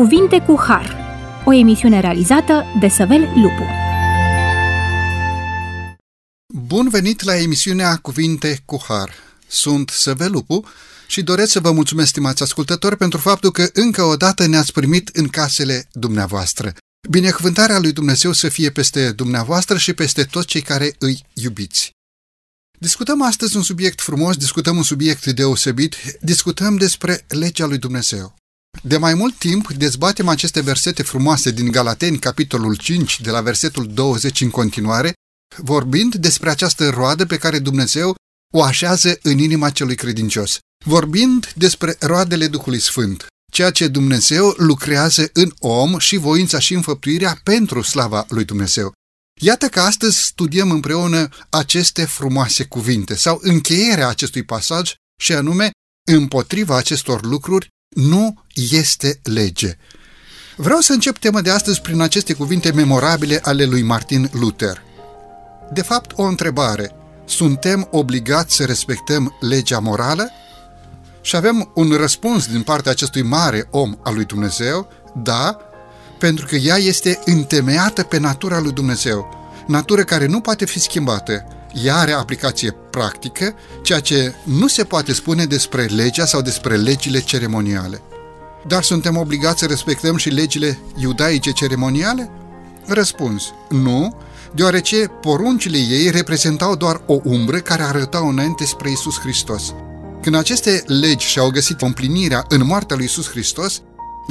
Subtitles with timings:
[0.00, 0.96] Cuvinte cu Har,
[1.44, 3.64] o emisiune realizată de Săvel Lupu.
[6.66, 9.12] Bun venit la emisiunea Cuvinte cu Har.
[9.48, 10.64] Sunt Săvel Lupu
[11.06, 15.08] și doresc să vă mulțumesc, stimați ascultători, pentru faptul că încă o dată ne-ați primit
[15.08, 16.72] în casele dumneavoastră.
[17.10, 21.90] Binecuvântarea lui Dumnezeu să fie peste dumneavoastră și peste toți cei care îi iubiți.
[22.78, 28.38] Discutăm astăzi un subiect frumos, discutăm un subiect deosebit, discutăm despre legea lui Dumnezeu.
[28.82, 33.86] De mai mult timp dezbatem aceste versete frumoase din Galateni, capitolul 5, de la versetul
[33.86, 35.12] 20 în continuare,
[35.56, 38.14] vorbind despre această roadă pe care Dumnezeu
[38.54, 45.30] o așează în inima celui credincios, vorbind despre roadele Duhului Sfânt, ceea ce Dumnezeu lucrează
[45.32, 48.92] în om și voința și înfăptuirea pentru slava lui Dumnezeu.
[49.40, 55.70] Iată că astăzi studiem împreună aceste frumoase cuvinte sau încheierea acestui pasaj și anume,
[56.08, 59.76] împotriva acestor lucruri nu este lege.
[60.56, 64.82] Vreau să încep tema de astăzi prin aceste cuvinte memorabile ale lui Martin Luther.
[65.72, 66.90] De fapt, o întrebare.
[67.24, 70.30] Suntem obligați să respectăm legea morală?
[71.20, 75.56] Și avem un răspuns din partea acestui mare om al lui Dumnezeu, da,
[76.18, 79.28] pentru că ea este întemeiată pe natura lui Dumnezeu,
[79.66, 81.44] natură care nu poate fi schimbată.
[81.84, 87.20] Ea are aplicație practică, ceea ce nu se poate spune despre legea sau despre legile
[87.20, 88.02] ceremoniale.
[88.66, 92.30] Dar suntem obligați să respectăm și legile iudaice ceremoniale?
[92.86, 94.16] Răspuns, nu,
[94.54, 99.74] deoarece poruncile ei reprezentau doar o umbră care arătau înainte spre Isus Hristos.
[100.22, 103.82] Când aceste legi și-au găsit împlinirea în moartea lui Isus Hristos,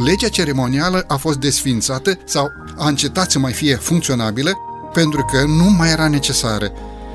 [0.05, 4.57] legea ceremonială a fost desfințată sau a încetat să mai fie funcționabilă
[4.93, 6.71] pentru că nu mai era necesară,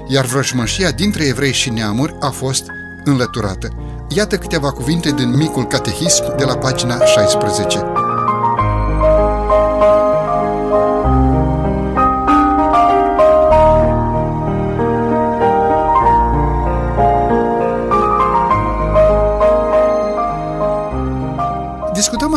[0.09, 2.67] iar vrăjmășia dintre evrei și neamuri a fost
[3.05, 3.69] înlăturată.
[4.09, 7.79] Iată câteva cuvinte din micul catehism de la pagina 16.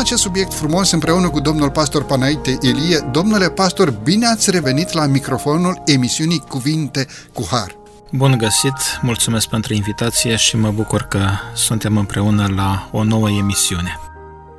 [0.08, 3.10] Acest subiect frumos împreună cu domnul pastor Panaite Ilie.
[3.12, 7.76] Domnule pastor, bine ați revenit la microfonul emisiunii Cuvinte cu Har.
[8.12, 14.00] Bun găsit, mulțumesc pentru invitație și mă bucur că suntem împreună la o nouă emisiune.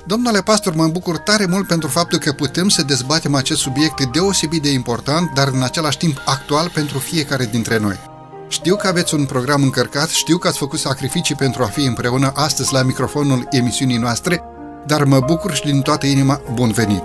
[0.05, 4.61] Domnule pastor, mă bucur tare mult pentru faptul că putem să dezbatem acest subiect deosebit
[4.61, 7.99] de important, dar în același timp actual pentru fiecare dintre noi.
[8.47, 12.31] Știu că aveți un program încărcat, știu că ați făcut sacrificii pentru a fi împreună
[12.35, 14.43] astăzi la microfonul emisiunii noastre
[14.85, 17.03] dar mă bucur și din toată inima bun venit.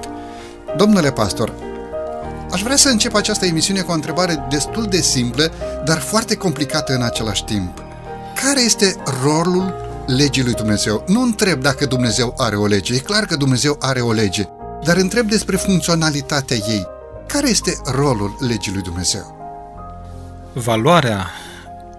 [0.77, 1.53] Domnule pastor,
[2.51, 5.53] aș vrea să încep această emisiune cu o întrebare destul de simplă,
[5.85, 7.83] dar foarte complicată în același timp.
[8.45, 9.75] Care este rolul
[10.07, 11.05] legii lui Dumnezeu?
[11.07, 14.49] Nu întreb dacă Dumnezeu are o lege, e clar că Dumnezeu are o lege,
[14.85, 16.87] dar întreb despre funcționalitatea ei.
[17.27, 19.37] Care este rolul legii lui Dumnezeu?
[20.53, 21.31] Valoarea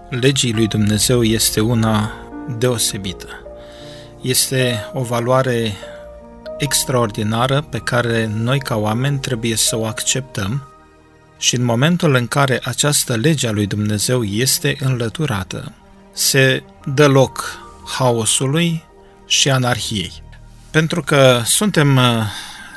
[0.10, 2.12] legii lui Dumnezeu este una
[2.58, 3.45] deosebită
[4.26, 5.74] este o valoare
[6.58, 10.68] extraordinară pe care noi ca oameni trebuie să o acceptăm
[11.38, 15.72] și în momentul în care această lege a lui Dumnezeu este înlăturată,
[16.14, 17.60] se dă loc
[17.98, 18.84] haosului
[19.26, 20.24] și anarhiei.
[20.72, 22.04] Pentru că suntem uh,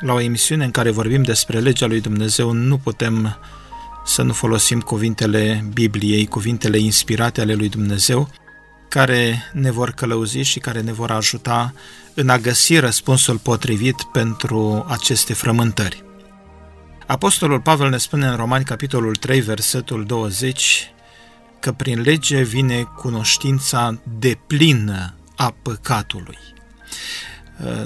[0.00, 3.38] la o emisiune în care vorbim despre legea lui Dumnezeu, nu putem
[4.04, 8.30] să nu folosim cuvintele Bibliei, cuvintele inspirate ale lui Dumnezeu,
[8.88, 11.72] care ne vor călăuzi și care ne vor ajuta
[12.14, 16.04] în a găsi răspunsul potrivit pentru aceste frământări.
[17.06, 20.90] Apostolul Pavel ne spune în Romani, capitolul 3, versetul 20,
[21.60, 26.38] că prin lege vine cunoștința deplină a păcatului.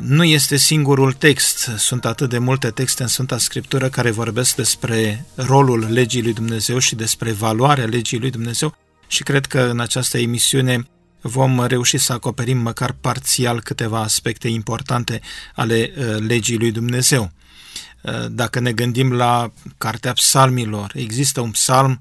[0.00, 5.24] Nu este singurul text, sunt atât de multe texte în Sfânta Scriptură care vorbesc despre
[5.34, 8.74] rolul legii lui Dumnezeu și despre valoarea legii lui Dumnezeu
[9.12, 10.86] și cred că în această emisiune
[11.20, 15.20] vom reuși să acoperim măcar parțial câteva aspecte importante
[15.54, 17.32] ale uh, legii lui Dumnezeu.
[18.02, 22.00] Uh, dacă ne gândim la Cartea Psalmilor, există un psalm,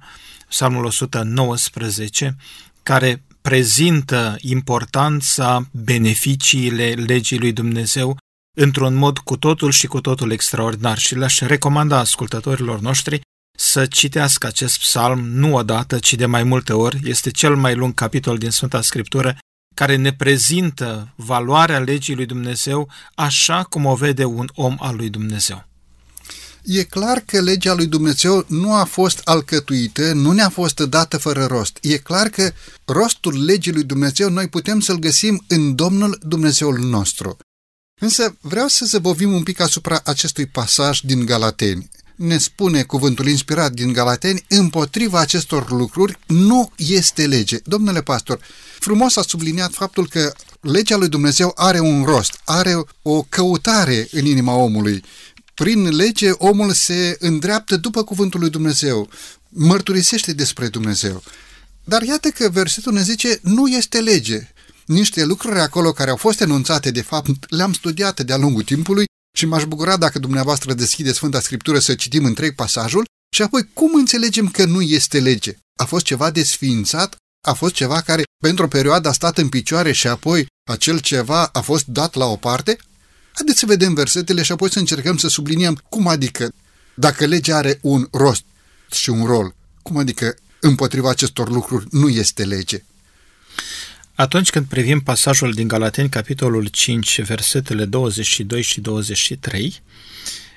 [0.50, 2.36] psalmul 119,
[2.83, 8.18] care prezintă importanța, beneficiile legii lui Dumnezeu
[8.57, 13.21] într-un mod cu totul și cu totul extraordinar și le-aș recomanda ascultătorilor noștri
[13.62, 17.00] să citească acest psalm nu odată, ci de mai multe ori.
[17.04, 19.38] Este cel mai lung capitol din Sfânta Scriptură
[19.75, 25.10] care ne prezintă valoarea legii lui Dumnezeu așa cum o vede un om al lui
[25.10, 25.68] Dumnezeu.
[26.63, 31.46] E clar că legea lui Dumnezeu nu a fost alcătuită, nu ne-a fost dată fără
[31.46, 31.78] rost.
[31.81, 32.52] E clar că
[32.86, 37.38] rostul legii lui Dumnezeu noi putem să-l găsim în Domnul Dumnezeul nostru.
[38.02, 41.90] Însă vreau să zăbovim un pic asupra acestui pasaj din Galateni.
[42.21, 47.57] Ne spune cuvântul inspirat din Galateni, împotriva acestor lucruri nu este lege.
[47.63, 48.39] Domnule pastor,
[48.79, 54.25] frumos a subliniat faptul că legea lui Dumnezeu are un rost, are o căutare în
[54.25, 55.03] inima omului.
[55.53, 59.09] Prin lege omul se îndreaptă după cuvântul lui Dumnezeu,
[59.50, 61.24] mărturisește despre Dumnezeu.
[61.83, 64.50] Dar iată că versetul ne zice, nu este lege.
[64.85, 69.06] Niște lucruri acolo care au fost enunțate, de fapt, le-am studiat de-a lungul timpului
[69.38, 73.06] și m-aș bucura dacă dumneavoastră deschide Sfânta Scriptură să citim întreg pasajul
[73.36, 75.56] și apoi cum înțelegem că nu este lege?
[75.80, 77.16] A fost ceva desființat?
[77.48, 81.45] A fost ceva care pentru o perioadă a stat în picioare și apoi acel ceva
[81.45, 82.78] a fost dat la o parte?
[83.33, 86.50] Haideți să vedem versetele și apoi să încercăm să subliniem cum adică
[86.95, 88.44] dacă legea are un rost
[88.92, 92.84] și un rol, cum adică împotriva acestor lucruri nu este lege.
[94.16, 99.81] Atunci când privim pasajul din Galateni, capitolul 5, versetele 22 și 23,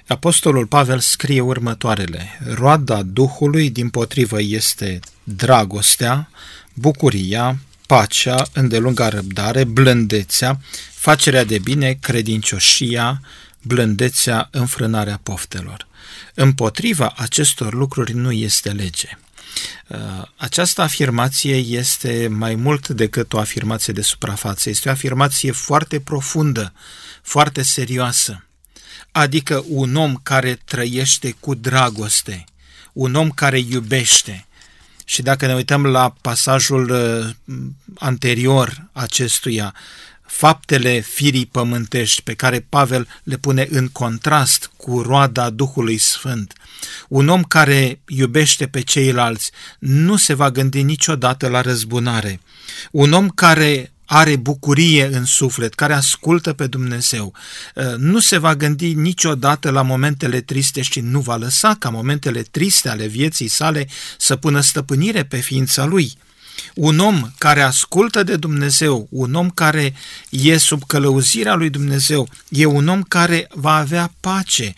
[0.07, 2.39] Apostolul Pavel scrie următoarele.
[2.55, 6.31] Roada Duhului, din potrivă, este dragostea,
[6.75, 10.61] bucuria, pacea, îndelunga răbdare, blândețea,
[10.95, 13.21] facerea de bine, credincioșia,
[13.63, 15.87] blândețea, înfrânarea poftelor.
[16.35, 19.19] Împotriva acestor lucruri nu este lege.
[19.87, 19.99] Uh,
[20.37, 26.73] această afirmație este mai mult decât o afirmație de suprafață, este o afirmație foarte profundă,
[27.23, 28.45] foarte serioasă.
[29.13, 32.45] Adică un om care trăiește cu dragoste,
[32.93, 34.47] un om care iubește.
[35.05, 37.57] Și dacă ne uităm la pasajul uh,
[37.99, 39.75] anterior acestuia,
[40.37, 46.53] faptele firii pământești pe care Pavel le pune în contrast cu roada Duhului Sfânt.
[47.09, 52.41] Un om care iubește pe ceilalți nu se va gândi niciodată la răzbunare.
[52.91, 57.35] Un om care are bucurie în suflet, care ascultă pe Dumnezeu,
[57.75, 62.43] uh, nu se va gândi niciodată la momentele triste și nu va lăsa ca momentele
[62.43, 63.89] triste ale vieții sale
[64.19, 66.13] să pună stăpânire pe ființa lui.
[66.75, 69.95] Un om care ascultă de Dumnezeu, un om care
[70.31, 74.75] e sub călăuzirea lui Dumnezeu, e un om care va avea pace,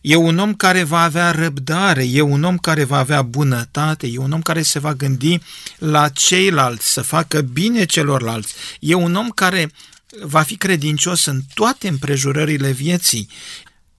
[0.00, 4.18] e un om care va avea răbdare, e un om care va avea bunătate, e
[4.18, 5.38] un om care se va gândi
[5.78, 9.72] la ceilalți, să facă bine celorlalți, e un om care
[10.20, 13.28] va fi credincios în toate împrejurările vieții.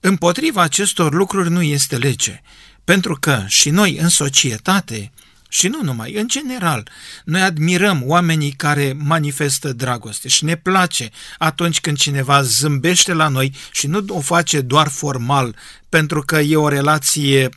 [0.00, 2.42] Împotriva acestor lucruri nu este lege,
[2.84, 5.12] pentru că și noi în societate
[5.48, 6.88] și nu numai, în general,
[7.24, 13.54] noi admirăm oamenii care manifestă dragoste și ne place atunci când cineva zâmbește la noi
[13.72, 15.56] și nu o face doar formal,
[15.88, 17.48] pentru că e o relație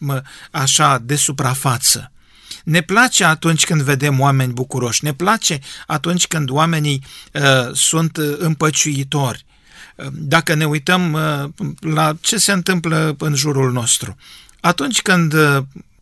[0.52, 2.12] așa de suprafață.
[2.64, 7.04] Ne place atunci când vedem oameni bucuroși, ne place atunci când oamenii
[7.34, 9.46] uh, sunt împăciuitori.
[9.96, 14.16] Uh, dacă ne uităm uh, la ce se întâmplă în jurul nostru,
[14.60, 15.58] atunci când uh,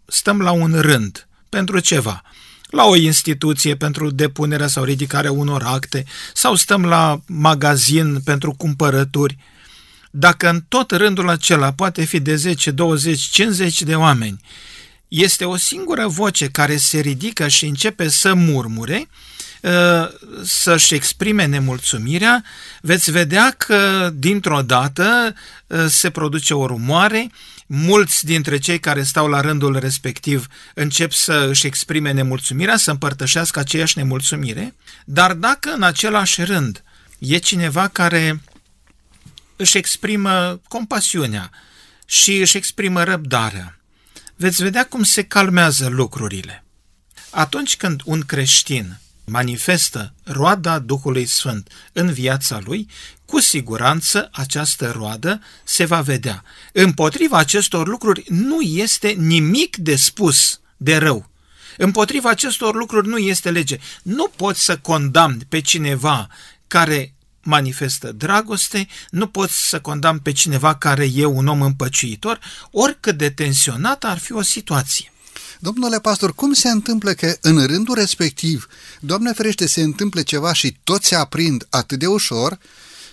[0.06, 2.22] stăm la un rând, pentru ceva,
[2.70, 9.38] la o instituție pentru depunerea sau ridicarea unor acte, sau stăm la magazin pentru cumpărături,
[10.12, 14.42] dacă în tot rândul acela poate fi de 10, 20, 50 de oameni,
[15.08, 19.10] este o singură voce care se ridică și începe să murmure, ă,
[20.44, 22.44] să-și exprime nemulțumirea,
[22.82, 25.36] veți vedea că dintr-o dată
[25.70, 27.32] ă, se produce o rumoare,
[27.68, 33.60] mulți dintre cei care stau la rândul respectiv încep să își exprime nemulțumirea, să împărtășească
[33.60, 34.76] aceeași nemulțumire,
[35.06, 36.84] dar dacă în același rând
[37.20, 38.42] e cineva care
[39.56, 41.50] își exprimă compasiunea
[42.06, 43.80] și își exprimă răbdarea,
[44.36, 46.64] veți vedea cum se calmează lucrurile.
[47.30, 49.00] Atunci când un creștin
[49.30, 52.88] manifestă roada Duhului Sfânt în viața lui,
[53.26, 56.44] cu siguranță această roadă se va vedea.
[56.74, 61.30] Împotriva acestor lucruri nu este nimic de spus de rău.
[61.78, 63.78] Împotriva acestor lucruri nu este lege.
[64.04, 66.28] Nu poți să condamni pe cineva
[66.68, 72.40] care manifestă dragoste, nu poți să condamni pe cineva care e un om împăciuitor,
[72.72, 75.12] oricât de tensionată ar fi o situație.
[75.60, 78.68] Domnule pastor, cum se întâmplă că în rândul respectiv,
[79.00, 82.60] Doamne ferește, se întâmplă ceva și toți se aprind atât de ușor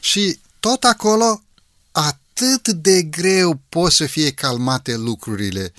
[0.00, 1.42] și tot acolo
[1.92, 5.72] atât de greu pot să fie calmate lucrurile.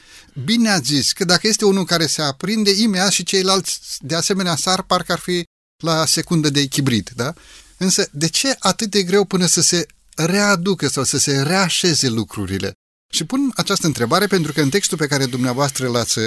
[0.45, 4.55] Bine ați zis că dacă este unul care se aprinde, imediat și ceilalți de asemenea
[4.55, 5.43] sar, parcă ar fi
[5.83, 7.33] la secundă de echibrit, da?
[7.77, 12.71] Însă, de ce atât de greu până să se readucă sau să se reașeze lucrurile?
[13.09, 16.19] Și pun această întrebare pentru că în textul pe care dumneavoastră l-ați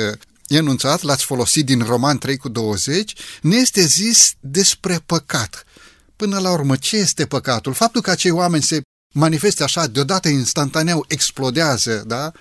[0.56, 5.64] enunțat, l-ați folosit din Roman 3 cu 20, ne este zis despre păcat.
[6.16, 7.72] Până la urmă, ce este păcatul?
[7.72, 8.82] Faptul că acei oameni se
[9.14, 12.32] manifeste așa, deodată instantaneu explodează, da?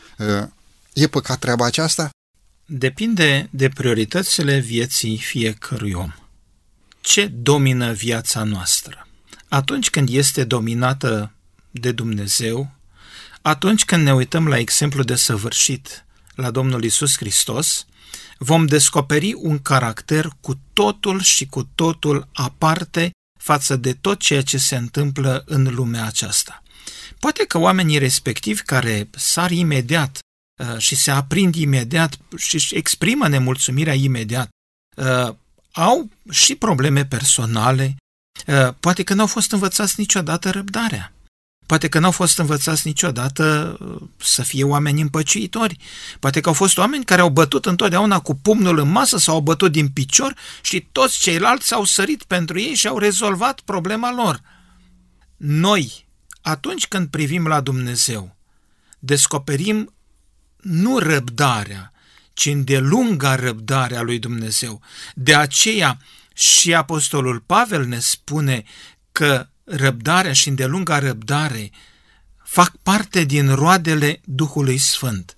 [0.94, 2.10] E păcat treaba aceasta?
[2.66, 6.12] Depinde de prioritățile vieții fiecărui om.
[7.02, 9.08] Ce domină viața noastră?
[9.48, 11.32] Atunci când este dominată
[11.72, 12.72] de Dumnezeu,
[13.42, 17.86] atunci când ne uităm la exemplu de săvârșit la Domnul Isus Hristos,
[18.40, 24.58] vom descoperi un caracter cu totul și cu totul aparte față de tot ceea ce
[24.58, 26.64] se întâmplă în lumea aceasta.
[27.20, 30.20] Poate că oamenii respectivi care sar imediat
[30.60, 34.50] uh, și se aprind imediat și își exprimă nemulțumirea imediat,
[34.96, 35.36] uh,
[35.72, 37.96] au și probleme personale,
[38.48, 41.14] uh, poate că n-au fost învățați niciodată răbdarea.
[41.70, 45.78] Poate că n-au fost învățați niciodată uh, să fie oameni împăciitori.
[46.20, 49.42] Poate că au fost oameni care au bătut întotdeauna cu pumnul în masă sau au
[49.42, 54.42] bătut din picior și toți ceilalți au sărit pentru ei și au rezolvat problema lor.
[55.38, 56.08] Noi,
[56.42, 58.36] atunci când privim la Dumnezeu,
[59.00, 59.94] descoperim
[60.58, 61.92] nu răbdarea,
[62.34, 64.82] ci îndelunga răbdarea lui Dumnezeu.
[65.14, 65.98] De aceea
[66.34, 68.64] și Apostolul Pavel ne spune
[69.12, 71.72] că răbdarea și îndelunga răbdare
[72.44, 75.38] fac parte din roadele Duhului Sfânt.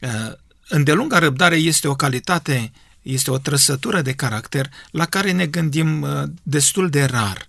[0.00, 0.32] Uh,
[0.68, 6.22] îndelunga răbdare este o calitate, este o trăsătură de caracter la care ne gândim uh,
[6.42, 7.48] destul de rar.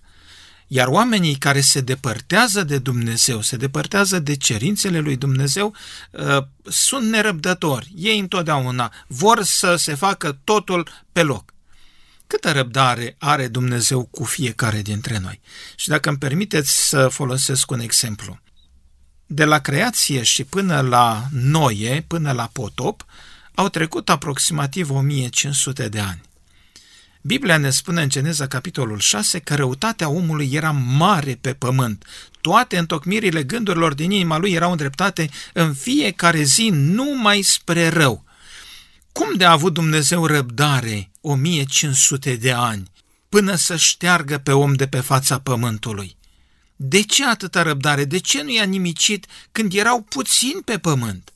[0.66, 5.74] Iar oamenii care se depărtează de Dumnezeu, se depărtează de cerințele lui Dumnezeu,
[6.10, 7.92] uh, sunt nerăbdători.
[7.96, 11.53] Ei întotdeauna vor să se facă totul pe loc.
[12.26, 15.40] Câtă răbdare are Dumnezeu cu fiecare dintre noi?
[15.76, 18.38] Și dacă îmi permiteți să folosesc un exemplu.
[19.26, 23.04] De la creație și până la noie, până la potop,
[23.54, 26.22] au trecut aproximativ 1500 de ani.
[27.26, 32.04] Biblia ne spune în Geneza capitolul 6 că răutatea omului era mare pe pământ.
[32.40, 38.24] Toate întocmirile gândurilor din inima lui erau îndreptate în fiecare zi numai spre rău.
[39.12, 42.90] Cum de a avut Dumnezeu răbdare 1500 de ani
[43.28, 46.16] până să șteargă pe om de pe fața pământului?
[46.76, 48.04] De ce atâta răbdare?
[48.04, 51.32] De ce nu i-a nimicit când erau puțini pe pământ?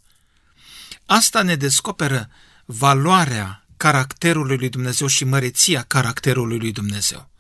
[1.07, 2.29] Asta ne descoperă
[2.65, 7.31] valoarea caracterului lui Dumnezeu și măreția caracterului lui Dumnezeu.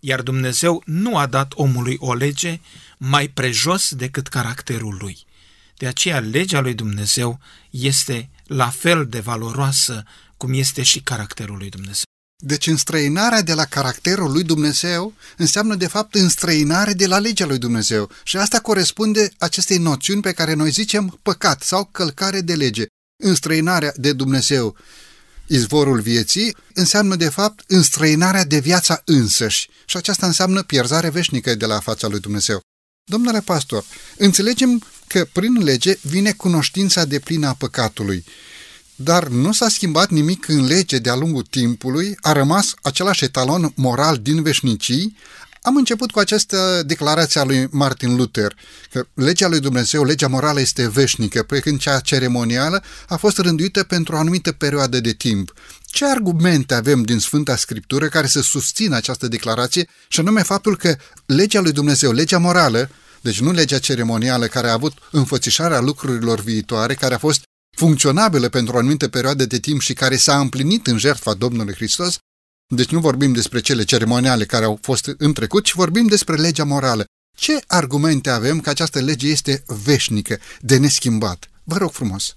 [0.00, 2.60] Iar Dumnezeu nu a dat omului o lege
[2.96, 5.26] mai prejos decât caracterul lui.
[5.76, 10.04] De aceea legea lui Dumnezeu este la fel de valoroasă
[10.36, 12.04] cum este și caracterul lui Dumnezeu.
[12.42, 17.58] Deci înstrăinarea de la caracterul lui Dumnezeu înseamnă de fapt înstrăinare de la legea lui
[17.58, 22.84] Dumnezeu și asta corespunde acestei noțiuni pe care noi zicem păcat sau călcare de lege.
[23.22, 24.76] Înstrăinarea de Dumnezeu,
[25.46, 31.66] izvorul vieții, înseamnă de fapt înstrăinarea de viața însăși și aceasta înseamnă pierzare veșnică de
[31.66, 32.60] la fața lui Dumnezeu.
[33.10, 33.84] Domnule pastor,
[34.16, 38.24] înțelegem că prin lege vine cunoștința de plină a păcatului,
[38.96, 44.16] dar nu s-a schimbat nimic în lege de-a lungul timpului, a rămas același etalon moral
[44.16, 45.16] din veșnicii.
[45.62, 48.54] Am început cu această declarație a lui Martin Luther,
[48.90, 53.82] că legea lui Dumnezeu, legea morală este veșnică, pe când cea ceremonială a fost rânduită
[53.82, 55.52] pentru o anumită perioadă de timp.
[55.84, 60.96] Ce argumente avem din Sfânta Scriptură care să susțină această declarație și anume faptul că
[61.26, 66.94] legea lui Dumnezeu, legea morală, deci nu legea ceremonială care a avut înfățișarea lucrurilor viitoare,
[66.94, 67.40] care a fost
[67.76, 72.18] funcționabilă pentru o anumită perioadă de timp și care s-a împlinit în jertfa Domnului Hristos,
[72.74, 76.64] deci nu vorbim despre cele ceremoniale care au fost în trecut, ci vorbim despre legea
[76.64, 77.04] morală.
[77.36, 81.50] Ce argumente avem că această lege este veșnică, de neschimbat?
[81.64, 82.36] Vă rog frumos!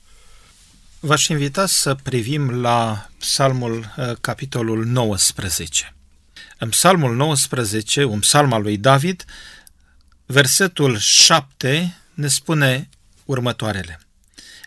[0.99, 5.95] V-aș invita să privim la Psalmul uh, capitolul 19.
[6.57, 9.25] În Psalmul 19, un psalm al lui David,
[10.25, 12.89] versetul 7 ne spune
[13.25, 13.99] următoarele.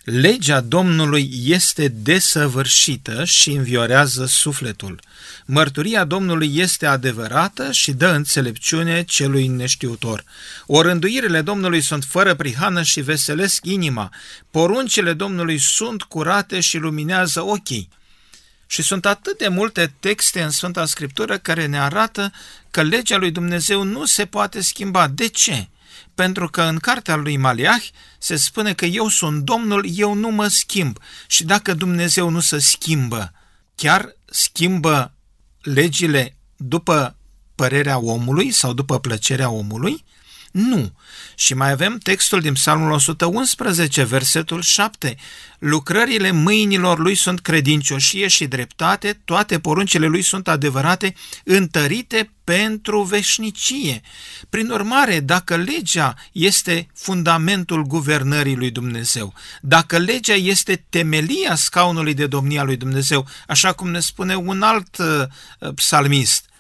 [0.05, 5.01] Legea Domnului este desăvârșită și înviorează sufletul.
[5.45, 10.25] Mărturia Domnului este adevărată și dă înțelepciune celui neștiutor.
[10.67, 14.13] Orânduirile Domnului sunt fără prihană și veselesc inima.
[14.51, 17.89] Poruncile Domnului sunt curate și luminează ochii.
[18.67, 22.33] Și sunt atât de multe texte în Sfânta Scriptură care ne arată
[22.71, 25.09] că legea lui Dumnezeu nu se poate schimba.
[25.09, 25.69] De ce?
[26.15, 27.83] Pentru că în cartea lui Maliah
[28.19, 30.99] se spune că eu sunt Domnul, eu nu mă schimb.
[31.27, 33.33] Și dacă Dumnezeu nu se schimbă,
[33.75, 35.15] chiar schimbă
[35.61, 37.17] legile după
[37.55, 40.05] părerea omului sau după plăcerea omului,
[40.53, 40.93] Nu.
[41.35, 45.17] Și mai avem textul din Psalmul 111, versetul 7.
[45.59, 54.01] Lucrările mâinilor lui sunt credincioșie și dreptate, toate poruncile lui sunt adevărate, întărite pentru veșnicie.
[54.49, 62.27] Prin urmare, dacă legea este fundamentul guvernării lui Dumnezeu, dacă legea este temelia scaunului de
[62.27, 66.51] domnia lui Dumnezeu, așa cum ne spune un alt uh, psalmist,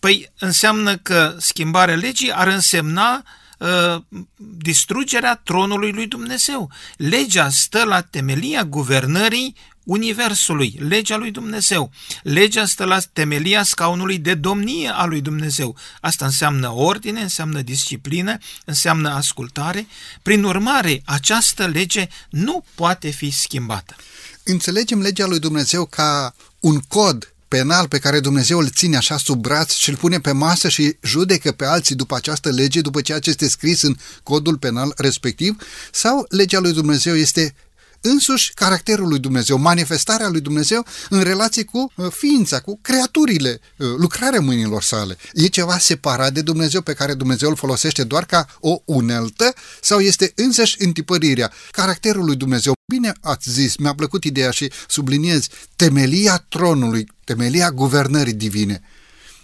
[0.00, 3.22] păi înseamnă că schimbarea legii ar însemna
[3.58, 4.02] uh,
[4.36, 6.70] distrugerea tronului lui Dumnezeu.
[6.96, 9.54] Legea stă la temelia guvernării
[9.88, 11.90] Universului, legea lui Dumnezeu.
[12.22, 15.76] Legea stă la temelia scaunului de domnie a lui Dumnezeu.
[16.00, 19.86] Asta înseamnă ordine, înseamnă disciplină, înseamnă ascultare.
[20.22, 23.96] Prin urmare, această lege nu poate fi schimbată.
[24.44, 29.40] Înțelegem legea lui Dumnezeu ca un cod penal pe care Dumnezeu îl ține așa sub
[29.40, 33.18] braț și îl pune pe masă și judecă pe alții după această lege, după ceea
[33.18, 35.56] ce este scris în codul penal respectiv,
[35.92, 37.54] sau legea lui Dumnezeu este
[38.00, 43.86] însuși caracterul lui Dumnezeu, manifestarea lui Dumnezeu în relație cu uh, ființa, cu creaturile, uh,
[43.96, 45.16] lucrarea mâinilor sale.
[45.32, 50.00] E ceva separat de Dumnezeu pe care Dumnezeu îl folosește doar ca o uneltă sau
[50.00, 52.72] este însăși întipărirea caracterul lui Dumnezeu.
[52.92, 58.82] Bine ați zis, mi-a plăcut ideea și subliniez temelia tronului, temelia guvernării divine.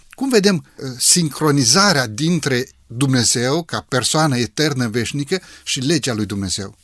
[0.09, 6.77] Cum vedem uh, sincronizarea dintre Dumnezeu ca persoană eternă veșnică și legea lui Dumnezeu?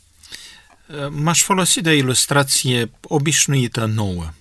[1.09, 4.31] M-aș folosi de ilustrație obișnuită nouă.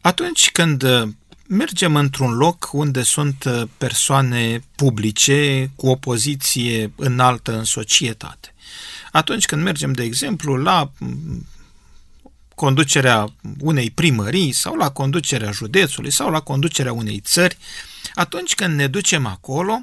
[0.00, 1.08] Atunci când uh,
[1.48, 8.54] mergem într-un loc unde sunt uh, persoane publice cu o poziție înaltă în societate,
[9.12, 11.46] atunci când mergem, de exemplu, la mm,
[12.54, 17.56] conducerea unei primării sau la conducerea județului sau la conducerea unei țări,
[18.14, 19.80] atunci când ne ducem acolo,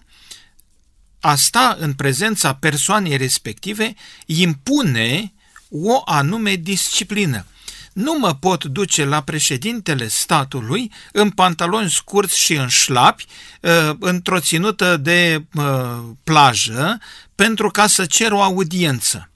[1.19, 5.33] a sta în prezența persoanei respective impune
[5.73, 7.45] o anume disciplină.
[7.93, 13.25] Nu mă pot duce la președintele statului în pantaloni scurți și în șlapi,
[13.63, 16.99] ă, într-o ținută de ă, plajă,
[17.35, 19.27] pentru ca să cer o audiență.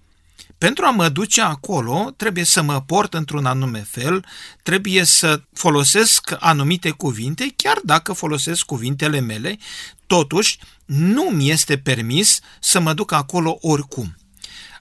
[0.58, 4.26] Pentru a mă duce acolo, trebuie să mă port într-un anume fel,
[4.64, 9.58] trebuie să folosesc anumite cuvinte, chiar dacă folosesc cuvintele mele,
[10.08, 14.16] totuși nu mi este permis să mă duc acolo oricum.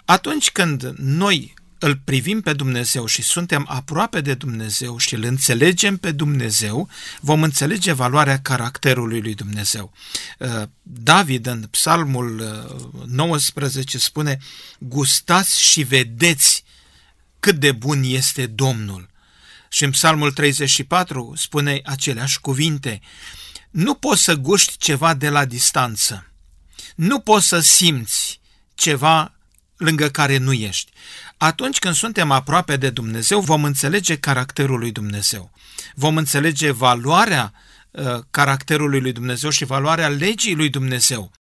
[0.07, 5.97] Atunci când noi îl privim pe Dumnezeu și suntem aproape de Dumnezeu și îl înțelegem
[5.97, 6.89] pe Dumnezeu,
[7.21, 9.93] vom înțelege valoarea caracterului lui Dumnezeu.
[10.39, 12.43] Uh, David în psalmul
[13.07, 14.39] 19 uh, spune,
[14.79, 16.65] gustați și vedeți
[17.41, 19.09] cât de bun este Domnul.
[19.69, 23.01] Și în psalmul 34 spune aceleași cuvinte,
[23.71, 26.31] nu poți să guști ceva de la distanță,
[26.95, 28.41] nu poți să simți
[28.75, 29.36] ceva
[29.77, 30.93] lângă care nu ești.
[31.37, 35.51] Atunci când suntem aproape de Dumnezeu, vom înțelege caracterul lui Dumnezeu.
[35.95, 37.53] Vom înțelege valoarea
[37.91, 41.33] uh, caracterului lui Dumnezeu și valoarea legii lui Dumnezeu.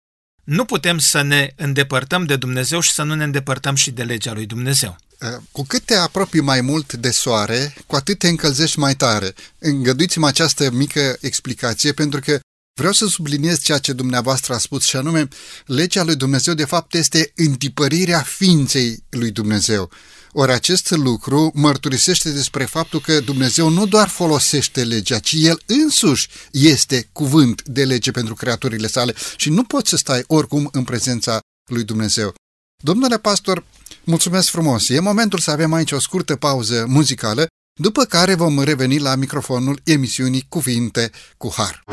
[0.44, 4.32] Nu putem să ne îndepărtăm de Dumnezeu și să nu ne îndepărtăm și de legea
[4.32, 4.96] lui Dumnezeu.
[5.20, 9.34] Uh, cu cât te apropii mai mult de soare, cu atât te încălzești mai tare.
[9.58, 12.40] Îngăduiți-mi această mică explicație pentru că
[12.76, 15.28] Vreau să subliniez ceea ce dumneavoastră a spus și anume,
[15.66, 19.90] legea lui Dumnezeu de fapt este întipărirea ființei lui Dumnezeu.
[20.32, 26.28] Ori acest lucru mărturisește despre faptul că Dumnezeu nu doar folosește legea, ci El însuși
[26.50, 31.38] este cuvânt de lege pentru creaturile sale și nu poți să stai oricum în prezența
[31.70, 32.34] lui Dumnezeu.
[32.82, 33.64] Domnule pastor,
[34.04, 34.88] mulțumesc frumos!
[34.88, 39.80] E momentul să avem aici o scurtă pauză muzicală după care vom reveni la microfonul
[39.84, 41.84] emisiunii Cuvinte cu Har.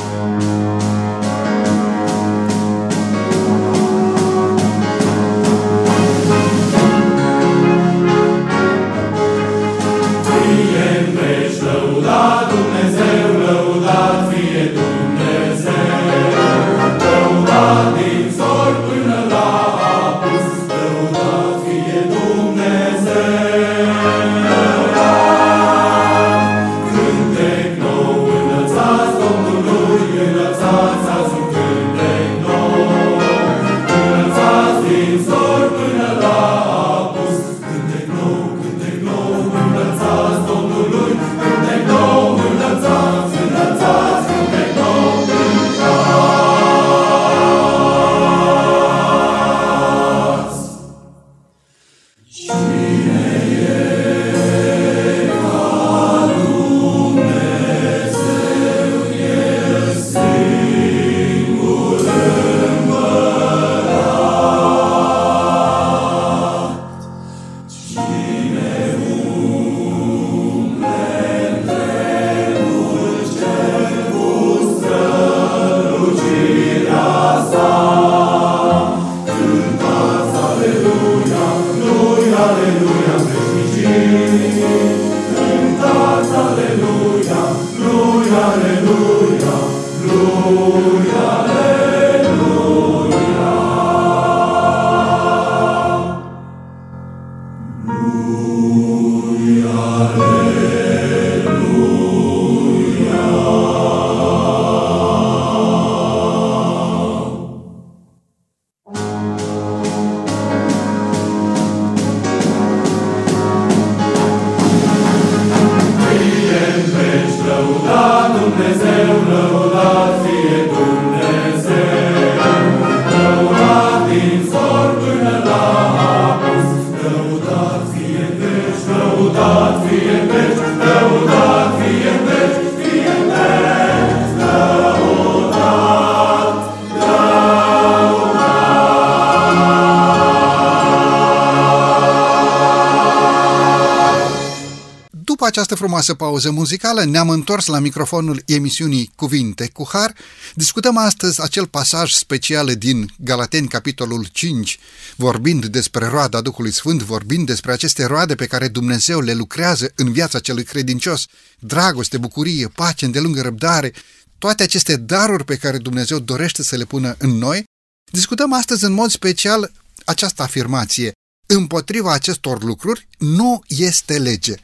[146.01, 150.13] Frumoasă pauză muzicală ne-am întors la microfonul emisiunii Cuvinte cu Har.
[150.53, 154.79] Discutăm astăzi acel pasaj special din Galateni, capitolul 5,
[155.15, 160.11] vorbind despre roada Duhului Sfânt, vorbind despre aceste roade pe care Dumnezeu le lucrează în
[160.11, 161.25] viața celui credincios,
[161.59, 163.93] dragoste, bucurie, pace, îndelungă răbdare,
[164.37, 167.63] toate aceste daruri pe care Dumnezeu dorește să le pună în noi.
[168.11, 169.71] Discutăm astăzi în mod special
[170.05, 171.11] această afirmație.
[171.45, 174.55] Împotriva acestor lucruri nu este lege.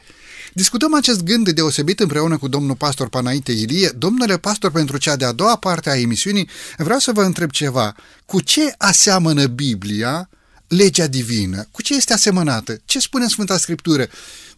[0.58, 3.90] Discutăm acest gând deosebit împreună cu domnul pastor Panaite Ilie.
[3.90, 7.96] Domnule pastor, pentru cea de-a doua parte a emisiunii, vreau să vă întreb ceva.
[8.26, 10.30] Cu ce aseamănă Biblia
[10.68, 11.68] legea divină?
[11.72, 12.82] Cu ce este asemănată?
[12.86, 14.08] Ce spune Sfânta Scriptură?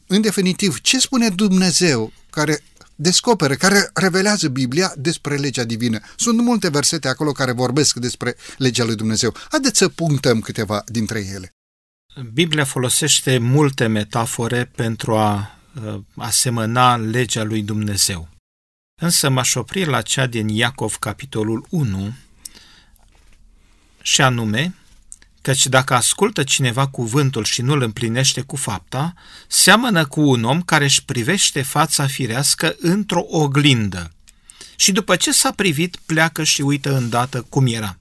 [0.07, 2.63] În definitiv, ce spune Dumnezeu care
[2.95, 5.99] descoperă, care revelează Biblia despre legea divină.
[6.15, 9.33] Sunt multe versete acolo care vorbesc despre legea lui Dumnezeu.
[9.49, 11.53] Haideți să punctăm câteva dintre ele.
[12.33, 15.58] Biblia folosește multe metafore pentru a Uh,
[16.15, 18.29] asemăna legea lui Dumnezeu.
[19.01, 22.13] Însă m-aș opri la cea din Iacov, capitolul 1,
[24.01, 24.75] și anume,
[25.41, 29.13] căci dacă ascultă cineva cuvântul și nu îl împlinește cu fapta,
[29.47, 34.11] seamănă cu un om care își privește fața firească într-o oglindă
[34.79, 37.99] și după ce s-a privit, pleacă și uită îndată cum era.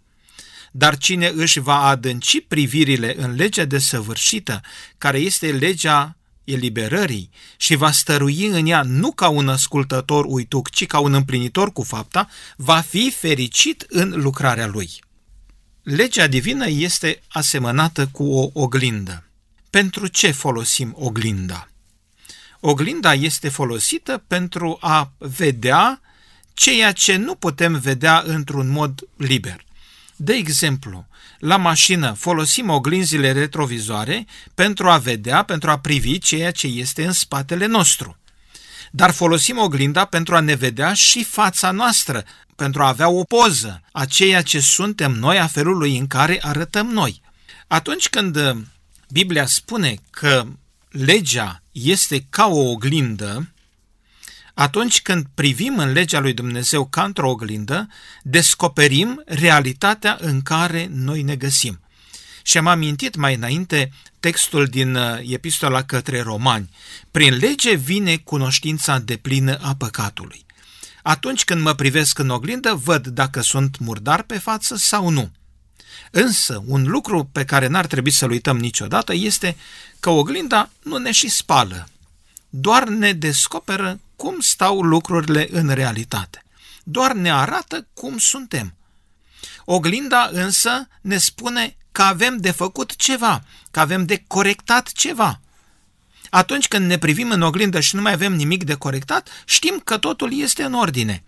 [0.71, 4.61] Dar cine își va adânci privirile în legea desăvârșită,
[4.99, 6.17] care este legea
[6.53, 11.73] eliberării și va stărui în ea nu ca un ascultător uituc, ci ca un împlinitor
[11.73, 14.91] cu fapta, va fi fericit în lucrarea lui.
[15.83, 19.25] Legea divină este asemănată cu o oglindă.
[19.71, 21.69] Pentru ce folosim oglinda?
[22.61, 26.01] Oglinda este folosită pentru a vedea
[26.55, 29.65] ceea ce nu putem vedea într-un mod liber.
[30.21, 31.07] De exemplu,
[31.39, 37.13] la mașină folosim oglinzile retrovizoare pentru a vedea, pentru a privi ceea ce este în
[37.13, 38.19] spatele nostru.
[38.91, 42.25] Dar folosim oglinda pentru a ne vedea și fața noastră,
[42.57, 46.87] pentru a avea o poză a ceea ce suntem noi, a felului în care arătăm
[46.87, 47.21] noi.
[47.67, 48.57] Atunci când uh,
[49.11, 50.47] Biblia spune că
[50.89, 53.53] legea este ca o oglindă,
[54.59, 57.89] atunci când privim în legea lui Dumnezeu ca într-o oglindă,
[58.23, 61.81] descoperim realitatea în care noi ne găsim.
[62.43, 66.71] Și am amintit mai înainte textul din uh, epistola către romani.
[67.11, 70.47] Prin lege vine cunoștința deplină a păcatului.
[71.03, 75.31] Atunci când mă privesc în oglindă, văd dacă sunt murdar pe față sau nu.
[76.11, 79.57] Însă, un lucru pe care n-ar trebui să-l uităm niciodată este
[80.01, 81.89] că oglinda nu ne și spală,
[82.49, 86.43] doar ne descoperă cum stau lucrurile în realitate.
[86.83, 88.75] Doar ne arată cum suntem.
[89.65, 95.41] Oglinda însă ne spune că avem de făcut ceva, că avem de corectat ceva.
[96.31, 99.99] Atunci când ne privim în oglindă și nu mai avem nimic de corectat, știm că
[99.99, 101.25] totul este în ordine.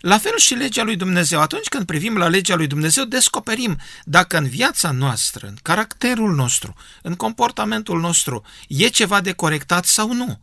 [0.00, 1.40] La fel și legea lui Dumnezeu.
[1.40, 6.74] Atunci când privim la legea lui Dumnezeu, descoperim dacă în viața noastră, în caracterul nostru,
[7.02, 10.40] în comportamentul nostru, e ceva de corectat sau nu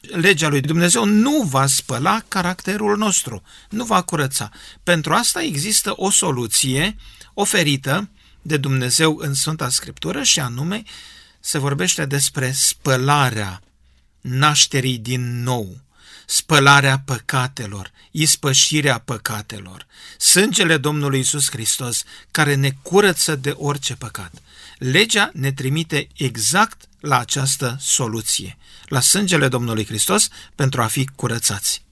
[0.00, 4.50] legea lui Dumnezeu nu va spăla caracterul nostru, nu va curăța.
[4.82, 6.96] Pentru asta există o soluție
[7.34, 8.08] oferită
[8.42, 10.82] de Dumnezeu în Sfânta Scriptură și anume
[11.40, 13.62] se vorbește despre spălarea
[14.20, 15.78] nașterii din nou,
[16.26, 19.86] spălarea păcatelor, ispășirea păcatelor,
[20.18, 24.32] sângele Domnului Isus Hristos care ne curăță de orice păcat.
[24.78, 31.84] Legea ne trimite exact la această soluție, la sângele Domnului Hristos pentru a fi curățați.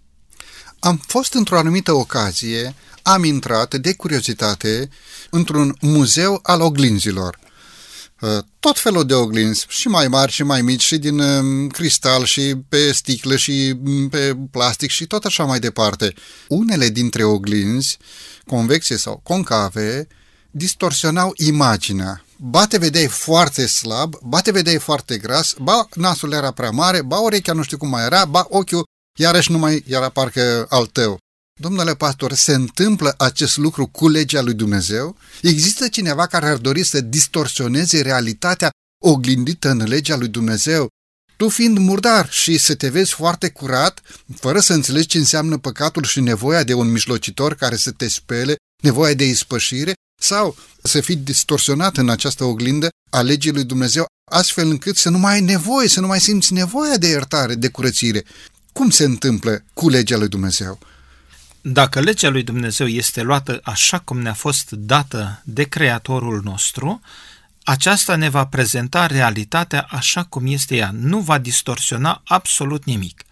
[0.79, 4.88] Am fost într-o anumită ocazie, am intrat de curiozitate
[5.31, 7.38] într-un muzeu al oglinzilor.
[8.21, 12.25] Uh, tot felul de oglinzi, și mai mari și mai mici, și din um, cristal,
[12.25, 16.14] și pe sticlă, și um, pe plastic, și tot așa mai departe.
[16.49, 17.99] Unele dintre oglinzi,
[18.47, 20.07] convexe sau concave,
[20.51, 26.51] distorsionau imaginea ba te vedeai foarte slab, ba te vedeai foarte gras, ba nasul era
[26.51, 28.85] prea mare, ba urechea nu știu cum mai era, ba ochiul
[29.18, 31.18] iarăși nu mai era parcă al tău.
[31.61, 35.16] Domnule pastor, se întâmplă acest lucru cu legea lui Dumnezeu?
[35.42, 38.70] Există cineva care ar dori să distorsioneze realitatea
[39.05, 40.88] oglindită în legea lui Dumnezeu?
[41.37, 44.01] Tu fiind murdar și să te vezi foarte curat,
[44.35, 48.57] fără să înțelegi ce înseamnă păcatul și nevoia de un mijlocitor care să te spele,
[48.83, 54.70] nevoia de ispășire, sau să fii distorsionat în această oglindă a legii lui Dumnezeu, astfel
[54.70, 58.24] încât să nu mai ai nevoie, să nu mai simți nevoia de iertare, de curățire.
[58.72, 60.78] Cum se întâmplă cu legea lui Dumnezeu?
[61.61, 67.00] Dacă legea lui Dumnezeu este luată așa cum ne-a fost dată de Creatorul nostru,
[67.62, 73.22] aceasta ne va prezenta realitatea așa cum este ea, nu va distorsiona absolut nimic.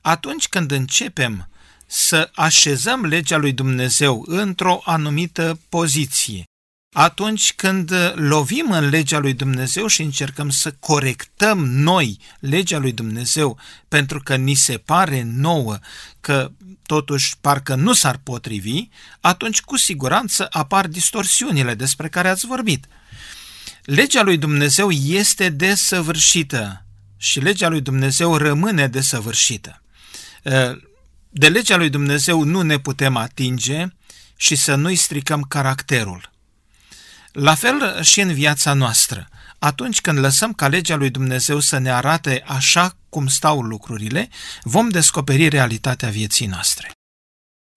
[0.00, 1.49] atunci când începem
[1.92, 6.44] să așezăm legea lui Dumnezeu într-o anumită poziție,
[6.94, 13.58] atunci când lovim în legea lui Dumnezeu și încercăm să corectăm noi legea lui Dumnezeu
[13.88, 15.78] pentru că ni se pare nouă
[16.20, 16.50] că
[16.86, 18.88] totuși parcă nu s-ar potrivi,
[19.20, 22.86] atunci cu siguranță apar distorsiunile despre care ați vorbit.
[23.84, 26.84] Legea lui Dumnezeu este desăvârșită
[27.16, 29.82] și legea lui Dumnezeu rămâne desăvârșită.
[31.30, 33.86] De legea lui Dumnezeu nu ne putem atinge
[34.36, 36.30] și să nu-i stricăm caracterul.
[37.32, 39.28] La fel și în viața noastră.
[39.58, 44.28] Atunci când lăsăm ca legea lui Dumnezeu să ne arate așa cum stau lucrurile,
[44.62, 46.90] vom descoperi realitatea vieții noastre.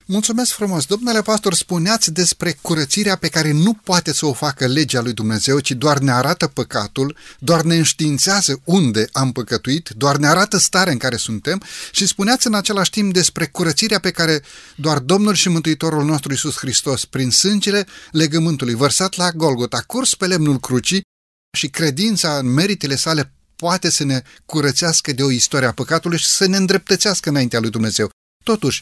[0.06, 0.86] Mulțumesc frumos!
[0.86, 5.60] Domnule pastor, spuneați despre curățirea pe care nu poate să o facă legea lui Dumnezeu,
[5.60, 10.92] ci doar ne arată păcatul, doar ne înștiințează unde am păcătuit, doar ne arată starea
[10.92, 11.62] în care suntem
[11.92, 14.44] și spuneați în același timp despre curățirea pe care
[14.76, 20.28] doar Domnul și Mântuitorul nostru Isus Hristos, prin sângele legământului vărsat la Golgota, curs pe
[20.28, 21.02] lemnul crucii
[21.58, 26.26] și credința în meritele sale poate să ne curățească de o istorie a păcatului și
[26.26, 28.10] să ne îndreptățească înaintea lui Dumnezeu.
[28.44, 28.80] Totuși,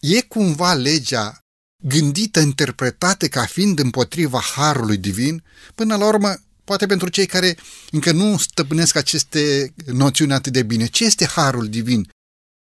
[0.00, 1.38] E cumva legea
[1.84, 5.44] gândită, interpretată ca fiind împotriva harului divin?
[5.74, 7.56] Până la urmă, poate pentru cei care
[7.90, 12.08] încă nu stăpânesc aceste noțiuni atât de bine, ce este harul divin?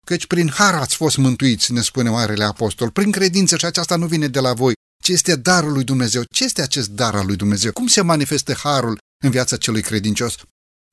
[0.05, 4.07] Căci prin har ați fost mântuiți, ne spune Marele Apostol, prin credință și aceasta nu
[4.07, 6.23] vine de la voi, ce este darul lui Dumnezeu.
[6.31, 7.71] Ce este acest dar al lui Dumnezeu?
[7.71, 10.36] Cum se manifestă harul în viața celui credincios?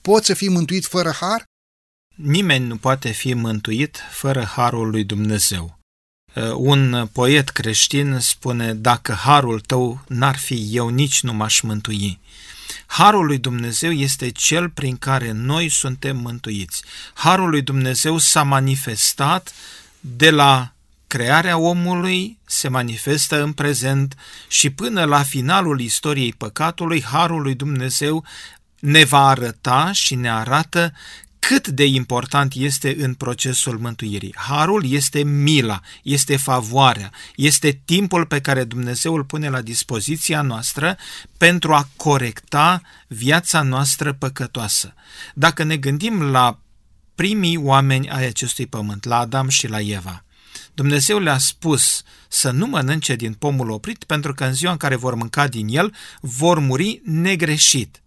[0.03, 1.45] Poți să fii mântuit fără har?
[2.17, 5.80] Nimeni nu poate fi mântuit fără harul lui Dumnezeu.
[6.35, 12.21] Uh, un poet creștin spune, dacă harul tău n-ar fi, eu nici nu m-aș mântui.
[12.87, 16.83] Harul lui Dumnezeu este cel prin care noi suntem mântuiți.
[17.15, 19.53] Harul lui Dumnezeu s-a manifestat
[20.01, 20.73] de la
[21.07, 24.17] crearea omului, se manifestă în prezent
[24.49, 28.25] și până la finalul istoriei păcatului, Harul lui Dumnezeu
[28.79, 30.93] ne va arăta și ne arată
[31.51, 34.35] cât de important este în procesul mântuirii.
[34.37, 40.97] Harul este mila, este favoarea, este timpul pe care Dumnezeu îl pune la dispoziția noastră
[41.37, 44.95] pentru a corecta viața noastră păcătoasă.
[45.35, 46.59] Dacă ne gândim la
[47.15, 50.25] primii oameni ai acestui pământ, la Adam și la Eva,
[50.75, 54.97] Dumnezeu le-a spus să nu mănânce din pomul oprit pentru că în ziua în care
[54.97, 58.03] vor mânca din el vor muri negreșit.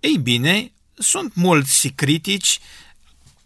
[0.00, 2.58] Ei bine, sunt mulți critici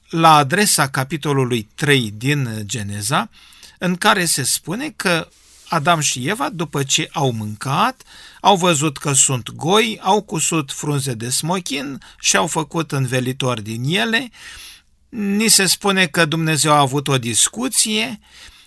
[0.08, 3.30] la adresa capitolului 3 din Geneza,
[3.78, 5.28] în care se spune că
[5.68, 8.02] Adam și Eva, după ce au mâncat,
[8.40, 13.84] au văzut că sunt goi, au cusut frunze de smochin și au făcut învelitori din
[13.84, 14.30] ele.
[15.08, 18.20] Ni se spune că Dumnezeu a avut o discuție,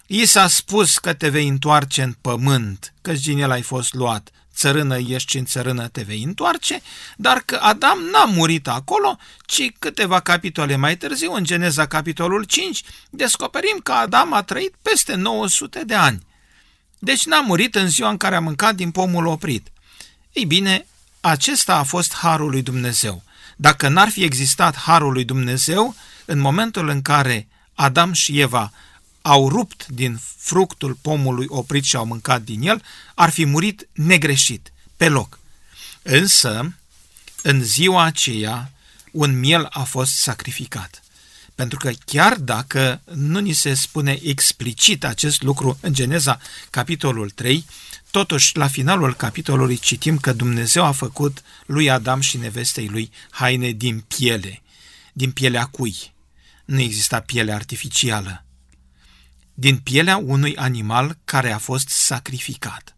[0.05, 4.29] i s-a spus că te vei întoarce în pământ, că din el ai fost luat
[4.59, 6.81] țărână ești și în țărână te vei întoarce,
[7.17, 12.81] dar că Adam n-a murit acolo, ci câteva capitole mai târziu, în Geneza capitolul 5,
[13.09, 16.25] descoperim că Adam a trăit peste 900 de ani.
[16.99, 19.67] Deci n-a murit în ziua în care a mâncat din pomul oprit.
[20.31, 20.85] Ei bine,
[21.21, 23.23] acesta a fost harul lui Dumnezeu.
[23.55, 25.95] Dacă n-ar fi existat harul lui Dumnezeu,
[26.25, 28.71] în momentul în care Adam și Eva
[29.21, 32.83] au rupt din fructul pomului oprit și au mâncat din el,
[33.15, 35.39] ar fi murit negreșit, pe loc.
[36.01, 36.75] Însă,
[37.41, 38.71] în ziua aceea,
[39.11, 41.03] un miel a fost sacrificat.
[41.55, 47.65] Pentru că chiar dacă nu ni se spune explicit acest lucru în Geneza, capitolul 3,
[48.11, 53.71] totuși la finalul capitolului citim că Dumnezeu a făcut lui Adam și nevestei lui haine
[53.71, 54.61] din piele.
[55.13, 56.13] Din pielea cui?
[56.65, 58.43] Nu exista piele artificială
[59.59, 62.95] din pielea unui animal care a fost sacrificat.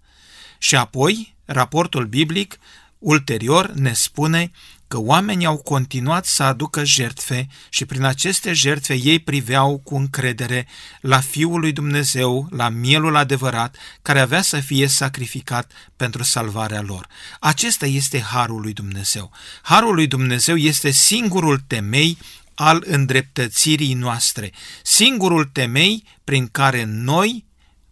[0.58, 2.58] Și apoi, raportul biblic
[2.97, 4.52] ulterior ne spune
[4.88, 10.67] că oamenii au continuat să aducă jertfe și prin aceste jertfe ei priveau cu încredere
[11.02, 17.08] la Fiul lui Dumnezeu, la mielul adevărat, care avea să fie sacrificat pentru salvarea lor.
[17.39, 19.32] Acesta este harul lui Dumnezeu.
[19.62, 22.17] Harul lui Dumnezeu este singurul temei
[22.62, 24.52] al îndreptățirii noastre,
[24.84, 27.45] singurul temei prin care noi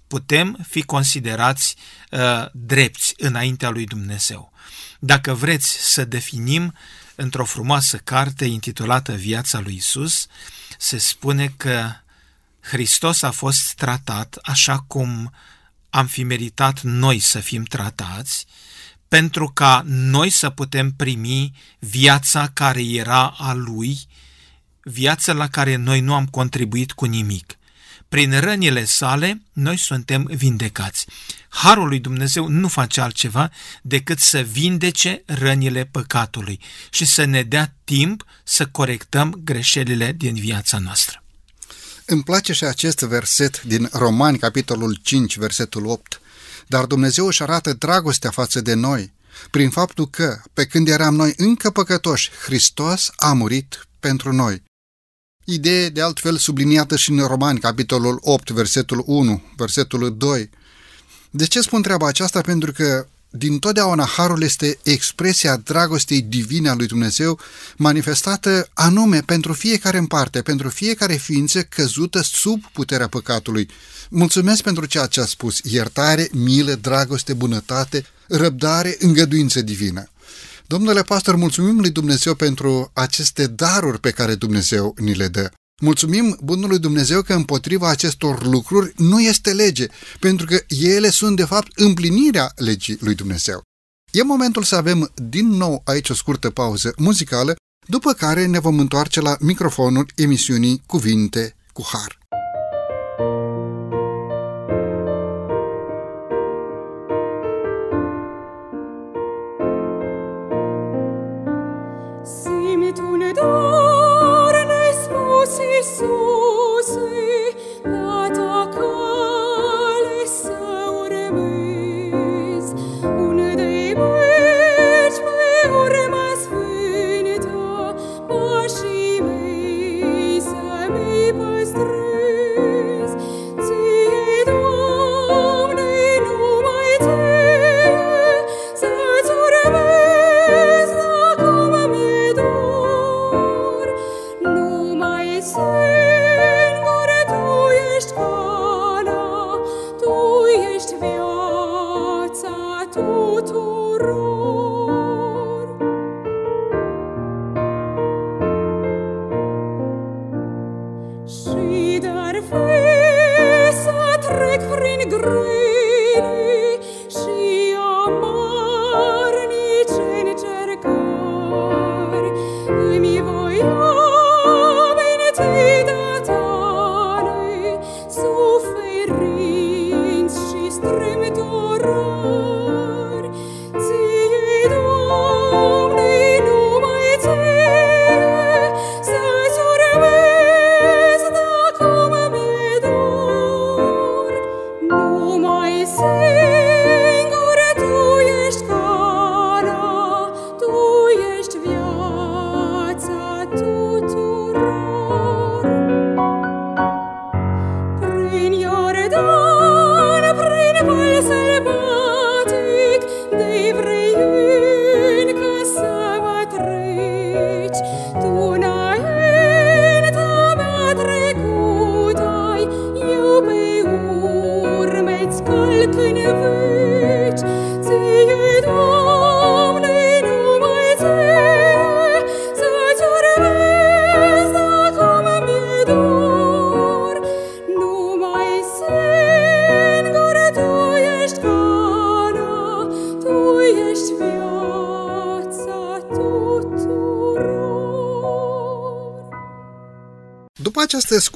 [0.07, 1.75] putem fi considerați
[2.11, 4.53] uh, drepți înaintea lui Dumnezeu.
[4.99, 6.73] Dacă vreți să definim
[7.15, 10.27] într-o frumoasă carte intitulată Viața lui Isus,
[10.77, 11.91] se spune că
[12.59, 15.33] Hristos a fost tratat așa cum
[15.89, 18.45] am fi meritat noi să fim tratați,
[19.07, 23.99] pentru ca noi să putem primi viața care era a Lui
[24.83, 27.57] viață la care noi nu am contribuit cu nimic.
[28.09, 31.05] Prin rănile sale, noi suntem vindecați.
[31.49, 37.75] Harul lui Dumnezeu nu face altceva decât să vindece rănile păcatului și să ne dea
[37.83, 41.23] timp să corectăm greșelile din viața noastră.
[42.05, 46.21] Îmi place și acest verset din Romani, capitolul 5, versetul 8.
[46.67, 49.13] Dar Dumnezeu își arată dragostea față de noi,
[49.51, 54.61] prin faptul că, pe când eram noi încă păcătoși, Hristos a murit pentru noi.
[55.51, 60.49] Idee de altfel subliniată și în Romani, capitolul 8, versetul 1, versetul 2.
[61.29, 62.41] De ce spun treaba aceasta?
[62.41, 67.39] Pentru că din totdeauna harul este expresia dragostei divine a lui Dumnezeu
[67.77, 73.69] manifestată anume pentru fiecare în parte, pentru fiecare ființă căzută sub puterea păcatului.
[74.09, 80.09] Mulțumesc pentru ceea ce a spus, iertare, milă, dragoste, bunătate, răbdare, îngăduință divină.
[80.69, 85.51] Domnule pastor, mulțumim lui Dumnezeu pentru aceste daruri pe care Dumnezeu ni le dă.
[85.81, 89.87] Mulțumim Bunului Dumnezeu că împotriva acestor lucruri nu este lege,
[90.19, 93.61] pentru că ele sunt de fapt împlinirea legii lui Dumnezeu.
[94.11, 97.55] E momentul să avem din nou aici o scurtă pauză muzicală,
[97.87, 102.18] după care ne vom întoarce la microfonul emisiunii Cuvinte cu Har.
[115.89, 116.48] Această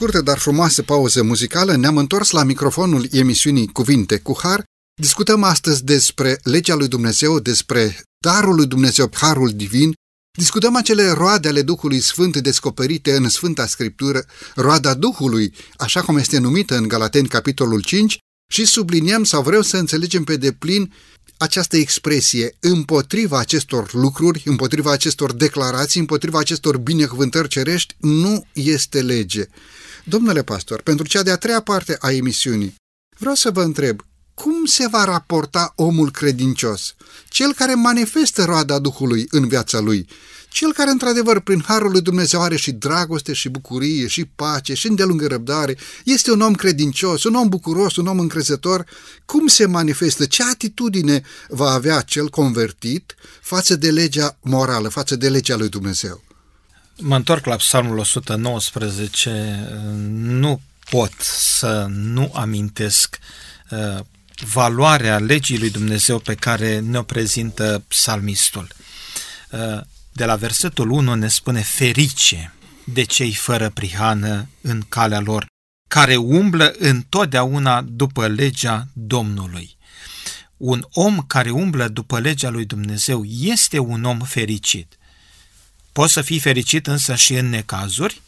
[0.03, 4.63] scurtă, dar frumoasă pauză muzicală, ne-am întors la microfonul emisiunii Cuvinte cu Har.
[5.01, 9.93] Discutăm astăzi despre legea lui Dumnezeu, despre darul lui Dumnezeu, harul divin.
[10.37, 14.25] Discutăm acele roade ale Duhului Sfânt descoperite în Sfânta Scriptură,
[14.55, 18.17] roada Duhului, așa cum este numită în Galateni capitolul 5,
[18.51, 20.93] și subliniem sau vreau să înțelegem pe deplin
[21.37, 29.47] această expresie împotriva acestor lucruri, împotriva acestor declarații, împotriva acestor binecuvântări cerești, nu este lege.
[30.03, 32.75] Domnule pastor, pentru cea de-a treia parte a emisiunii,
[33.17, 34.01] vreau să vă întreb,
[34.33, 36.95] cum se va raporta omul credincios,
[37.29, 40.07] cel care manifestă roada Duhului în viața lui,
[40.49, 44.87] cel care, într-adevăr, prin harul lui Dumnezeu are și dragoste și bucurie și pace și
[44.87, 48.85] îndelungă răbdare, este un om credincios, un om bucuros, un om încrezător,
[49.25, 55.29] cum se manifestă, ce atitudine va avea cel convertit față de legea morală, față de
[55.29, 56.23] legea lui Dumnezeu?
[56.97, 59.67] Mă întorc la Psalmul 119,
[60.11, 63.19] nu pot să nu amintesc
[63.69, 63.99] uh,
[64.53, 68.67] valoarea legii lui Dumnezeu pe care ne-o prezintă psalmistul.
[69.51, 69.81] Uh,
[70.11, 75.45] de la versetul 1 ne spune ferice, de cei fără prihană în calea lor,
[75.89, 79.77] care umblă întotdeauna după legea Domnului.
[80.57, 84.97] Un om care umblă după legea lui Dumnezeu este un om fericit.
[85.93, 88.21] Poți să fii fericit însă și în necazuri?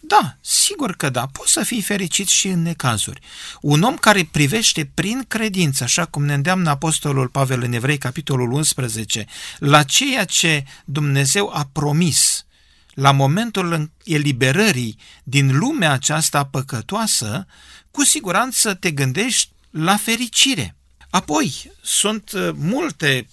[0.00, 3.20] Da, sigur că da, poți să fii fericit și în necazuri.
[3.60, 8.52] Un om care privește prin credință, așa cum ne îndeamnă Apostolul Pavel în Evrei, capitolul
[8.52, 9.26] 11,
[9.58, 12.46] la ceea ce Dumnezeu a promis
[12.94, 17.46] la momentul eliberării din lumea aceasta păcătoasă,
[17.90, 20.77] cu siguranță te gândești la fericire.
[21.10, 23.28] Apoi, sunt uh, multe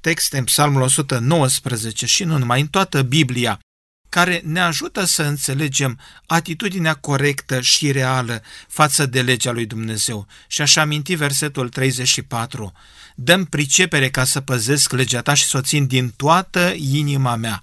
[0.00, 3.60] texte în Psalmul 119 și nu numai, în toată Biblia,
[4.08, 10.26] care ne ajută să înțelegem atitudinea corectă și reală față de legea lui Dumnezeu.
[10.46, 12.72] Și așa aminti versetul 34.
[13.14, 17.62] Dăm pricepere ca să păzesc legea ta și să o țin din toată inima mea.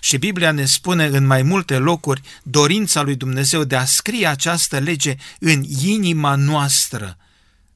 [0.00, 4.78] Și Biblia ne spune în mai multe locuri dorința lui Dumnezeu de a scrie această
[4.78, 7.16] lege în inima noastră,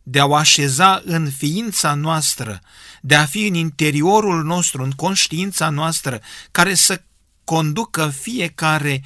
[0.03, 2.61] de a o așeza în ființa noastră,
[3.01, 7.03] de a fi în interiorul nostru, în conștiința noastră, care să
[7.45, 9.03] conducă fiecare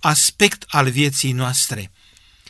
[0.00, 1.90] aspect al vieții noastre.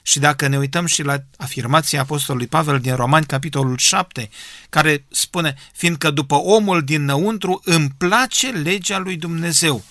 [0.02, 4.30] Și dacă ne uităm și la afirmația Apostolului Pavel din Romani, capitolul 7,
[4.68, 9.84] care spune, fiindcă după omul dinăuntru îmi place legea lui Dumnezeu.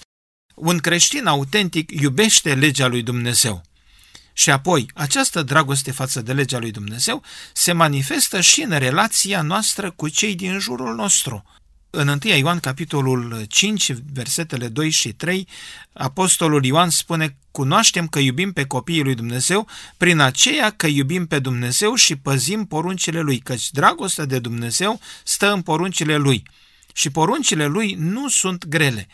[0.55, 3.63] Un creștin autentic iubește legea lui Dumnezeu.
[4.39, 7.23] Și apoi, această dragoste față de legea lui Dumnezeu
[7.53, 11.43] se manifestă și în relația noastră cu cei din jurul nostru.
[11.89, 15.47] În 1 Ioan, capitolul 5, versetele 2 și 3,
[15.93, 19.67] apostolul Ioan spune Cunoaștem că iubim pe copiii lui Dumnezeu
[19.97, 25.51] prin aceea că iubim pe Dumnezeu și păzim poruncile lui, căci dragostea de Dumnezeu stă
[25.51, 26.43] în poruncile lui.
[26.93, 29.07] Și poruncile lui nu sunt grele.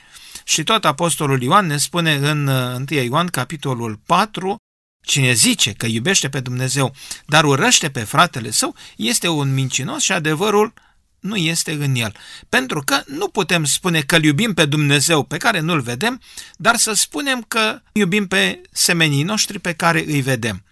[0.43, 4.59] Și tot apostolul Ioan ne spune în 1 Ioan, capitolul 4,
[5.05, 6.95] Cine zice că iubește pe Dumnezeu,
[7.25, 10.73] dar urăște pe fratele său, este un mincinos și adevărul
[11.19, 12.15] nu este în el.
[12.49, 16.21] Pentru că nu putem spune că iubim pe Dumnezeu pe care nu-l vedem,
[16.55, 20.63] dar să spunem că iubim pe semenii noștri pe care îi vedem.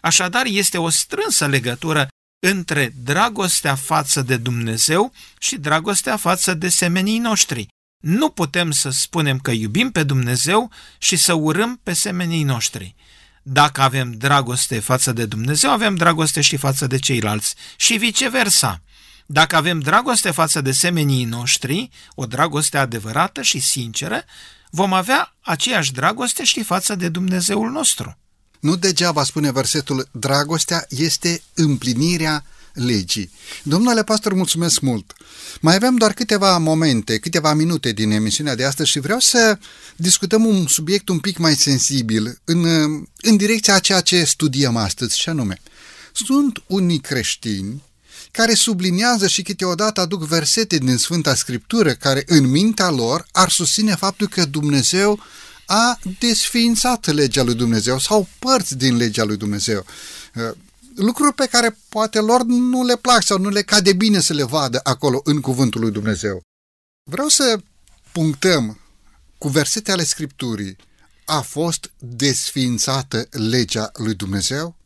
[0.00, 2.08] Așadar, este o strânsă legătură
[2.46, 7.68] între dragostea față de Dumnezeu și dragostea față de semenii noștri.
[8.02, 12.94] Nu putem să spunem că iubim pe Dumnezeu și să urâm pe semenii noștri.
[13.42, 18.82] Dacă avem dragoste față de Dumnezeu, avem dragoste și față de ceilalți și viceversa.
[19.26, 24.24] Dacă avem dragoste față de semenii noștri, o dragoste adevărată și sinceră,
[24.70, 28.16] vom avea aceeași dragoste și față de Dumnezeul nostru.
[28.60, 33.30] Nu degeaba spune versetul, dragostea este împlinirea legii.
[33.62, 35.12] Domnule pastor, mulțumesc mult!
[35.60, 39.58] Mai avem doar câteva momente, câteva minute din emisiunea de astăzi și vreau să
[39.96, 42.64] discutăm un subiect un pic mai sensibil în,
[43.20, 45.60] în direcția a ceea ce studiem astăzi, și anume.
[46.12, 47.82] Sunt unii creștini
[48.30, 53.94] care subliniază și câteodată aduc versete din Sfânta Scriptură care în mintea lor ar susține
[53.94, 55.22] faptul că Dumnezeu
[55.66, 59.84] a desființat legea lui Dumnezeu sau părți din legea lui Dumnezeu.
[61.00, 64.32] Uh, lucruri pe care poate lor nu le plac sau nu le cade bine să
[64.32, 66.42] le vadă acolo în cuvântul lui Dumnezeu.
[67.10, 67.60] Vreau să
[68.12, 68.80] punctăm
[69.38, 70.76] cu versete ale Scripturii.
[71.24, 74.80] A fost desființată legea lui Dumnezeu?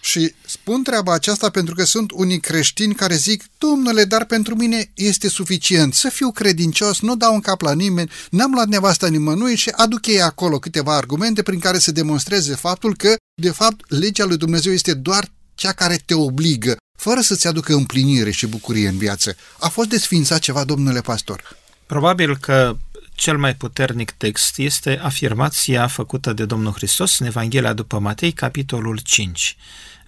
[0.00, 4.90] Și spun treaba aceasta pentru că sunt unii creștini care zic, domnule, dar pentru mine
[4.94, 9.56] este suficient să fiu credincios, nu dau un cap la nimeni, n-am luat nevasta nimănui
[9.56, 14.24] și aduc ei acolo câteva argumente prin care să demonstreze faptul că, de fapt, legea
[14.24, 18.98] lui Dumnezeu este doar cea care te obligă, fără să-ți aducă împlinire și bucurie în
[18.98, 19.36] viață.
[19.58, 21.56] A fost desfințat ceva, domnule pastor?
[21.86, 22.76] Probabil că
[23.14, 29.00] cel mai puternic text este afirmația făcută de Domnul Hristos în Evanghelia după Matei, capitolul
[29.04, 29.56] 5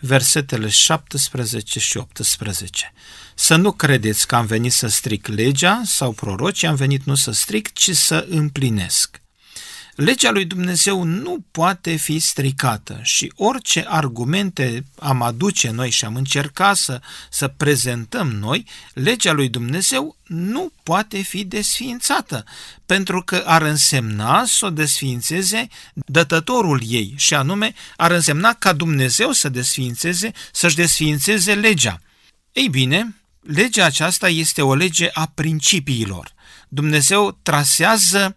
[0.05, 2.93] versetele 17 și 18.
[3.35, 7.31] Să nu credeți că am venit să stric legea sau prorocii, am venit nu să
[7.31, 9.22] stric, ci să împlinesc.
[9.95, 16.15] Legea lui Dumnezeu nu poate fi stricată și orice argumente am aduce noi și am
[16.17, 22.45] încercat să, să prezentăm noi, legea lui Dumnezeu nu poate fi desființată,
[22.87, 29.33] pentru că ar însemna să o desființeze dătătorul ei și anume ar însemna ca Dumnezeu
[29.33, 32.01] să desființeze, să-și desființeze legea.
[32.53, 36.33] Ei bine, legea aceasta este o lege a principiilor.
[36.69, 38.37] Dumnezeu trasează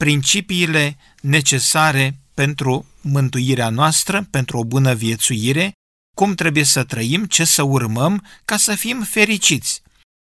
[0.00, 5.72] principiile necesare pentru mântuirea noastră, pentru o bună viețuire,
[6.16, 9.82] cum trebuie să trăim, ce să urmăm ca să fim fericiți.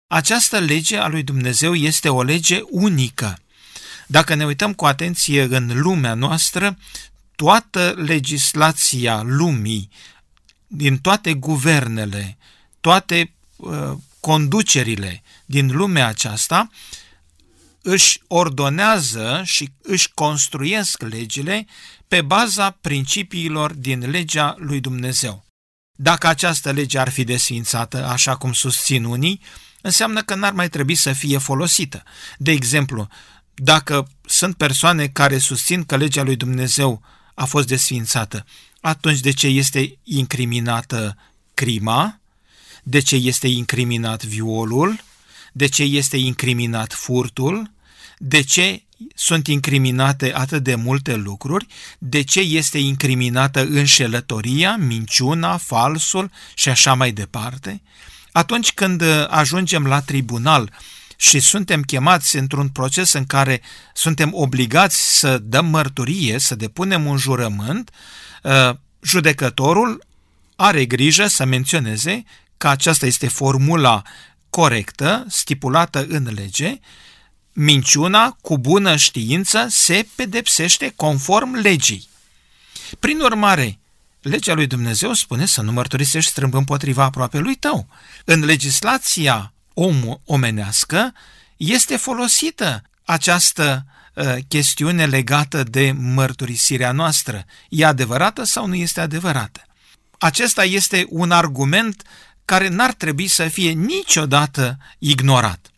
[0.06, 3.38] Această lege a lui Dumnezeu este o lege unică.
[4.06, 6.78] Dacă ne uităm cu atenție în lumea noastră,
[7.36, 9.88] toată legislația lumii,
[10.66, 12.36] din toate guvernele,
[12.80, 16.70] toate uh, conducerile din lumea aceasta,
[17.82, 21.66] își ordonează și își construiesc legile
[22.08, 25.44] pe baza principiilor din legea lui Dumnezeu.
[25.98, 29.40] Dacă această lege ar fi desfințată, așa cum susțin unii,
[29.80, 32.02] înseamnă că n-ar mai trebui să fie folosită.
[32.38, 33.08] De exemplu,
[33.54, 37.02] dacă sunt persoane care susțin că legea lui Dumnezeu
[37.34, 38.46] a fost desfințată,
[38.80, 41.16] atunci de ce este incriminată
[41.54, 42.20] crima?
[42.82, 45.04] De ce este incriminat violul?
[45.52, 47.70] De ce este incriminat furtul?
[48.18, 48.82] De ce
[49.14, 51.66] sunt incriminate atât de multe lucruri?
[51.98, 57.82] De ce este incriminată înșelătoria, minciuna, falsul și așa mai departe?
[58.32, 60.72] Atunci când ajungem la tribunal
[61.16, 63.60] și suntem chemați într-un proces în care
[63.94, 67.90] suntem obligați să dăm mărturie, să depunem un jurământ,
[68.44, 70.04] ă, judecătorul
[70.56, 72.24] are grijă să menționeze
[72.56, 74.02] că aceasta este formula
[74.52, 76.80] corectă, stipulată în lege,
[77.52, 82.08] minciuna cu bună știință se pedepsește conform legii.
[82.98, 83.78] Prin urmare,
[84.22, 87.88] legea lui Dumnezeu spune să nu mărturisești strâmb împotriva aproape lui tău.
[88.24, 91.12] În legislația om omenească
[91.56, 97.44] este folosită această uh, chestiune legată de mărturisirea noastră.
[97.68, 99.66] E adevărată sau nu este adevărată?
[100.18, 102.02] Acesta este un argument
[102.44, 105.70] care n-ar trebui să fie niciodată ignorat.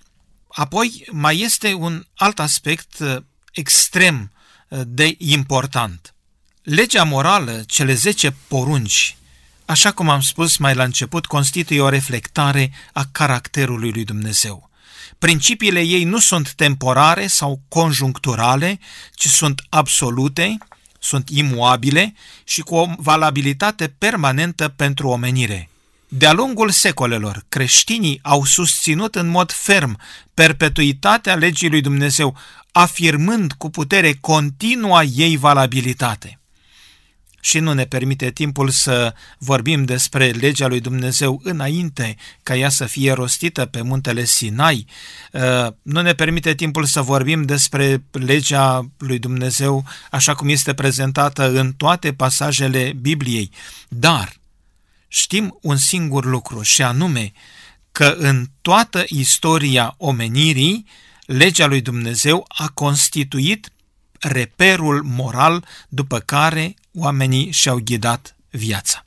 [0.49, 3.17] Apoi mai este un alt aspect uh,
[3.53, 4.33] extrem
[4.69, 6.15] uh, de important.
[6.63, 9.17] Legea morală, cele 10 porunci,
[9.65, 14.71] așa cum am spus mai la început, constituie o reflectare a caracterului lui Dumnezeu.
[15.19, 18.79] Principiile ei nu sunt temporare sau conjuncturale,
[19.15, 20.59] ci sunt absolute,
[20.99, 25.69] sunt imuabile și cu o valabilitate permanentă pentru omenire.
[26.17, 29.99] De-a lungul secolelor, creștinii au susținut în mod ferm
[30.35, 32.37] perpetuitatea legii lui Dumnezeu,
[32.73, 36.41] afirmând cu putere continua ei valabilitate.
[37.41, 42.85] Și nu ne permite timpul să vorbim despre legea lui Dumnezeu înainte ca ea să
[42.85, 44.87] fie rostită pe muntele Sinai.
[45.33, 51.51] Uh, nu ne permite timpul să vorbim despre legea lui Dumnezeu așa cum este prezentată
[51.51, 53.51] în toate pasajele Bibliei.
[53.89, 54.43] Dar
[55.15, 57.33] știm un singur lucru și anume
[57.93, 60.87] că în toată istoria omenirii,
[61.27, 63.69] legea lui Dumnezeu a constituit
[64.21, 69.05] reperul moral după care oamenii și-au ghidat viața.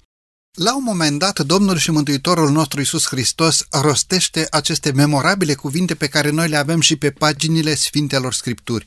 [0.51, 6.07] La un moment dat, Domnul și Mântuitorul nostru Isus Hristos rostește aceste memorabile cuvinte pe
[6.07, 8.85] care noi le avem și pe paginile Sfintelor Scripturi.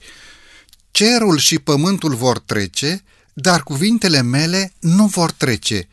[0.91, 5.89] Cerul și pământul vor trece, dar cuvintele mele nu vor trece.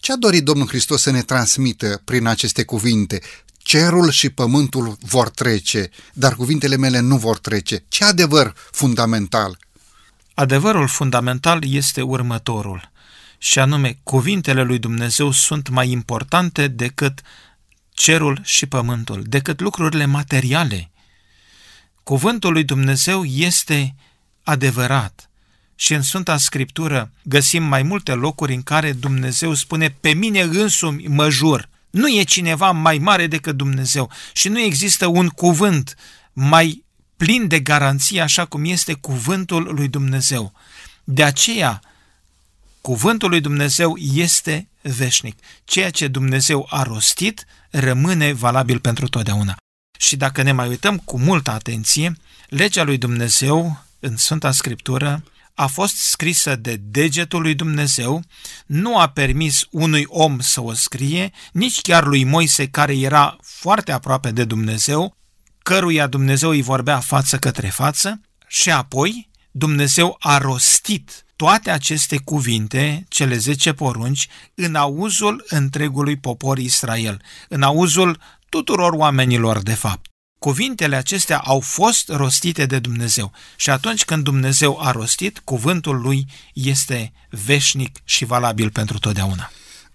[0.00, 3.20] Ce a dorit Domnul Hristos să ne transmită prin aceste cuvinte?
[3.58, 7.84] Cerul și pământul vor trece, dar cuvintele mele nu vor trece.
[7.88, 9.58] Ce adevăr fundamental?
[10.34, 12.90] Adevărul fundamental este următorul,
[13.38, 17.20] și anume, cuvintele lui Dumnezeu sunt mai importante decât
[17.90, 20.90] cerul și pământul, decât lucrurile materiale.
[22.02, 23.94] Cuvântul lui Dumnezeu este
[24.42, 25.29] adevărat.
[25.80, 31.06] Și în Sfânta Scriptură găsim mai multe locuri în care Dumnezeu spune, pe mine însumi
[31.06, 31.68] mă jur.
[31.90, 35.96] Nu e cineva mai mare decât Dumnezeu și nu există un cuvânt
[36.32, 36.84] mai
[37.16, 40.52] plin de garanție așa cum este cuvântul lui Dumnezeu.
[41.04, 41.80] De aceea,
[42.80, 45.38] cuvântul lui Dumnezeu este veșnic.
[45.64, 49.56] Ceea ce Dumnezeu a rostit rămâne valabil pentru totdeauna.
[49.98, 52.16] Și dacă ne mai uităm cu multă atenție,
[52.48, 55.22] legea lui Dumnezeu în Sfânta Scriptură
[55.60, 58.22] a fost scrisă de degetul lui Dumnezeu,
[58.66, 63.92] nu a permis unui om să o scrie, nici chiar lui Moise care era foarte
[63.92, 65.16] aproape de Dumnezeu,
[65.62, 73.04] căruia Dumnezeu îi vorbea față către față, și apoi Dumnezeu a rostit toate aceste cuvinte,
[73.08, 80.09] cele zece porunci, în auzul întregului popor Israel, în auzul tuturor oamenilor de fapt.
[80.40, 86.26] Cuvintele acestea au fost rostite de Dumnezeu și atunci când Dumnezeu a rostit, cuvântul lui
[86.54, 89.52] este veșnic și valabil pentru totdeauna.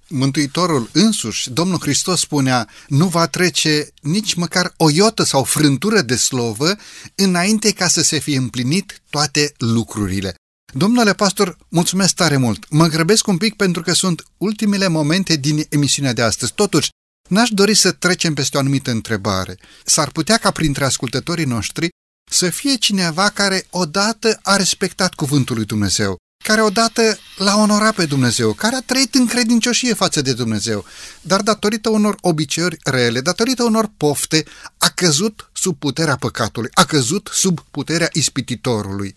[0.07, 6.15] Mântuitorul însuși, Domnul Hristos spunea, nu va trece nici măcar o iotă sau frântură de
[6.15, 6.75] slovă
[7.15, 10.35] înainte ca să se fie împlinit toate lucrurile.
[10.73, 12.65] Domnule pastor, mulțumesc tare mult.
[12.69, 16.53] Mă grăbesc un pic pentru că sunt ultimele momente din emisiunea de astăzi.
[16.53, 16.89] Totuși,
[17.27, 19.57] N-aș dori să trecem peste o anumită întrebare.
[19.83, 21.89] S-ar putea ca printre ascultătorii noștri
[22.31, 28.05] să fie cineva care odată a respectat cuvântul lui Dumnezeu, care odată l-a onorat pe
[28.05, 30.85] Dumnezeu, care a trăit în credincioșie față de Dumnezeu,
[31.21, 34.45] dar datorită unor obiceiuri rele, datorită unor pofte,
[34.77, 39.15] a căzut sub puterea păcatului, a căzut sub puterea ispititorului.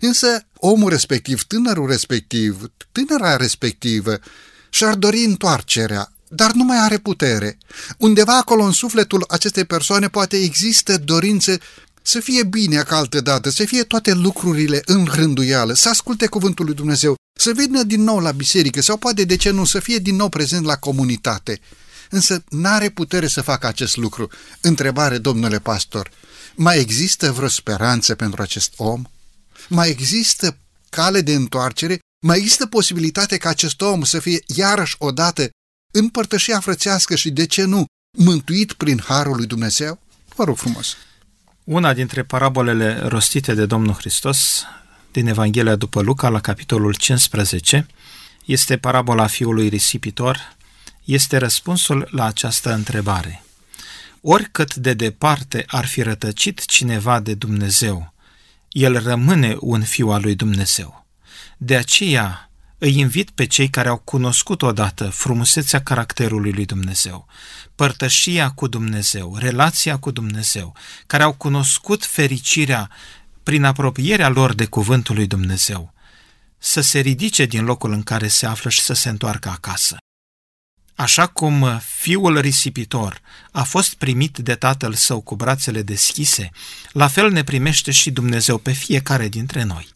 [0.00, 4.18] Însă omul respectiv, tânărul respectiv, tânăra respectivă,
[4.70, 7.58] și-ar dori întoarcerea, dar nu mai are putere.
[7.98, 11.58] Undeva acolo în sufletul acestei persoane poate există dorințe
[12.02, 16.64] să fie bine ca altă dată, să fie toate lucrurile în rânduială, să asculte cuvântul
[16.64, 19.98] lui Dumnezeu, să vină din nou la biserică sau poate de ce nu, să fie
[19.98, 21.60] din nou prezent la comunitate.
[22.10, 24.30] Însă n-are putere să facă acest lucru.
[24.60, 26.10] Întrebare, domnule pastor,
[26.54, 29.02] mai există vreo speranță pentru acest om?
[29.68, 30.58] Mai există
[30.88, 31.98] cale de întoarcere?
[32.26, 35.48] Mai există posibilitate ca acest om să fie iarăși odată
[35.90, 37.84] în părtășia frățească și, de ce nu,
[38.18, 40.00] mântuit prin Harul lui Dumnezeu?
[40.34, 40.96] Vă rog frumos!
[41.64, 44.64] Una dintre parabolele rostite de Domnul Hristos
[45.12, 47.86] din Evanghelia după Luca, la capitolul 15,
[48.44, 50.56] este parabola fiului risipitor,
[51.04, 53.44] este răspunsul la această întrebare.
[54.20, 58.12] Oricât de departe ar fi rătăcit cineva de Dumnezeu,
[58.68, 61.06] el rămâne un fiu al lui Dumnezeu.
[61.56, 62.47] De aceea,
[62.78, 67.26] îi invit pe cei care au cunoscut odată frumusețea caracterului lui Dumnezeu,
[67.74, 70.76] părtășia cu Dumnezeu, relația cu Dumnezeu,
[71.06, 72.90] care au cunoscut fericirea
[73.42, 75.94] prin apropierea lor de cuvântul lui Dumnezeu,
[76.58, 79.96] să se ridice din locul în care se află și să se întoarcă acasă.
[80.94, 83.20] Așa cum fiul risipitor
[83.52, 86.50] a fost primit de tatăl său cu brațele deschise,
[86.92, 89.88] la fel ne primește și Dumnezeu pe fiecare dintre noi.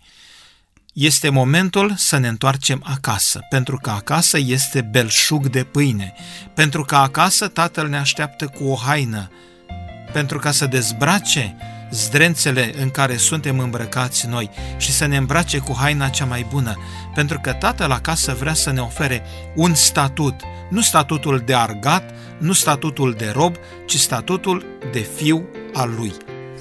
[0.92, 6.14] Este momentul să ne întoarcem acasă, pentru că acasă este belșug de pâine,
[6.54, 9.30] pentru că acasă tatăl ne așteaptă cu o haină,
[10.12, 11.56] pentru ca să dezbrace
[11.90, 16.76] zdrențele în care suntem îmbrăcați noi și să ne îmbrace cu haina cea mai bună,
[17.14, 19.22] pentru că tatăl acasă vrea să ne ofere
[19.54, 20.40] un statut,
[20.70, 26.12] nu statutul de argat, nu statutul de rob, ci statutul de fiu al lui.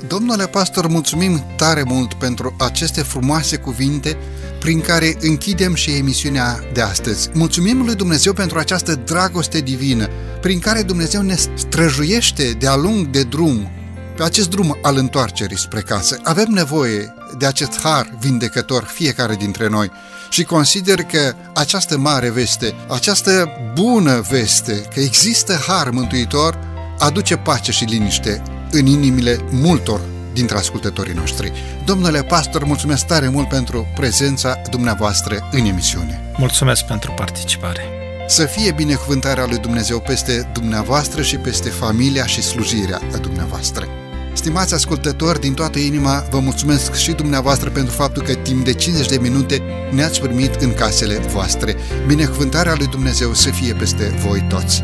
[0.07, 4.17] Domnule pastor, mulțumim tare mult pentru aceste frumoase cuvinte
[4.59, 7.29] prin care închidem și emisiunea de astăzi.
[7.33, 10.09] Mulțumim lui Dumnezeu pentru această dragoste divină,
[10.41, 13.71] prin care Dumnezeu ne străjuiește de-a lung de drum,
[14.15, 16.19] pe acest drum al întoarcerii spre casă.
[16.23, 19.91] Avem nevoie de acest har vindecător fiecare dintre noi
[20.29, 26.59] și consider că această mare veste, această bună veste, că există har mântuitor,
[26.99, 30.01] aduce pace și liniște în inimile multor
[30.33, 31.51] dintre ascultătorii noștri.
[31.85, 36.33] Domnule pastor, mulțumesc tare mult pentru prezența dumneavoastră în emisiune.
[36.37, 37.81] Mulțumesc pentru participare.
[38.27, 43.87] Să fie binecuvântarea lui Dumnezeu peste dumneavoastră și peste familia și slujirea dumneavoastră.
[44.33, 49.07] Stimați ascultători, din toată inima vă mulțumesc și dumneavoastră pentru faptul că timp de 50
[49.07, 49.61] de minute
[49.91, 51.75] ne-ați primit în casele voastre.
[52.07, 54.83] Binecuvântarea lui Dumnezeu să fie peste voi toți.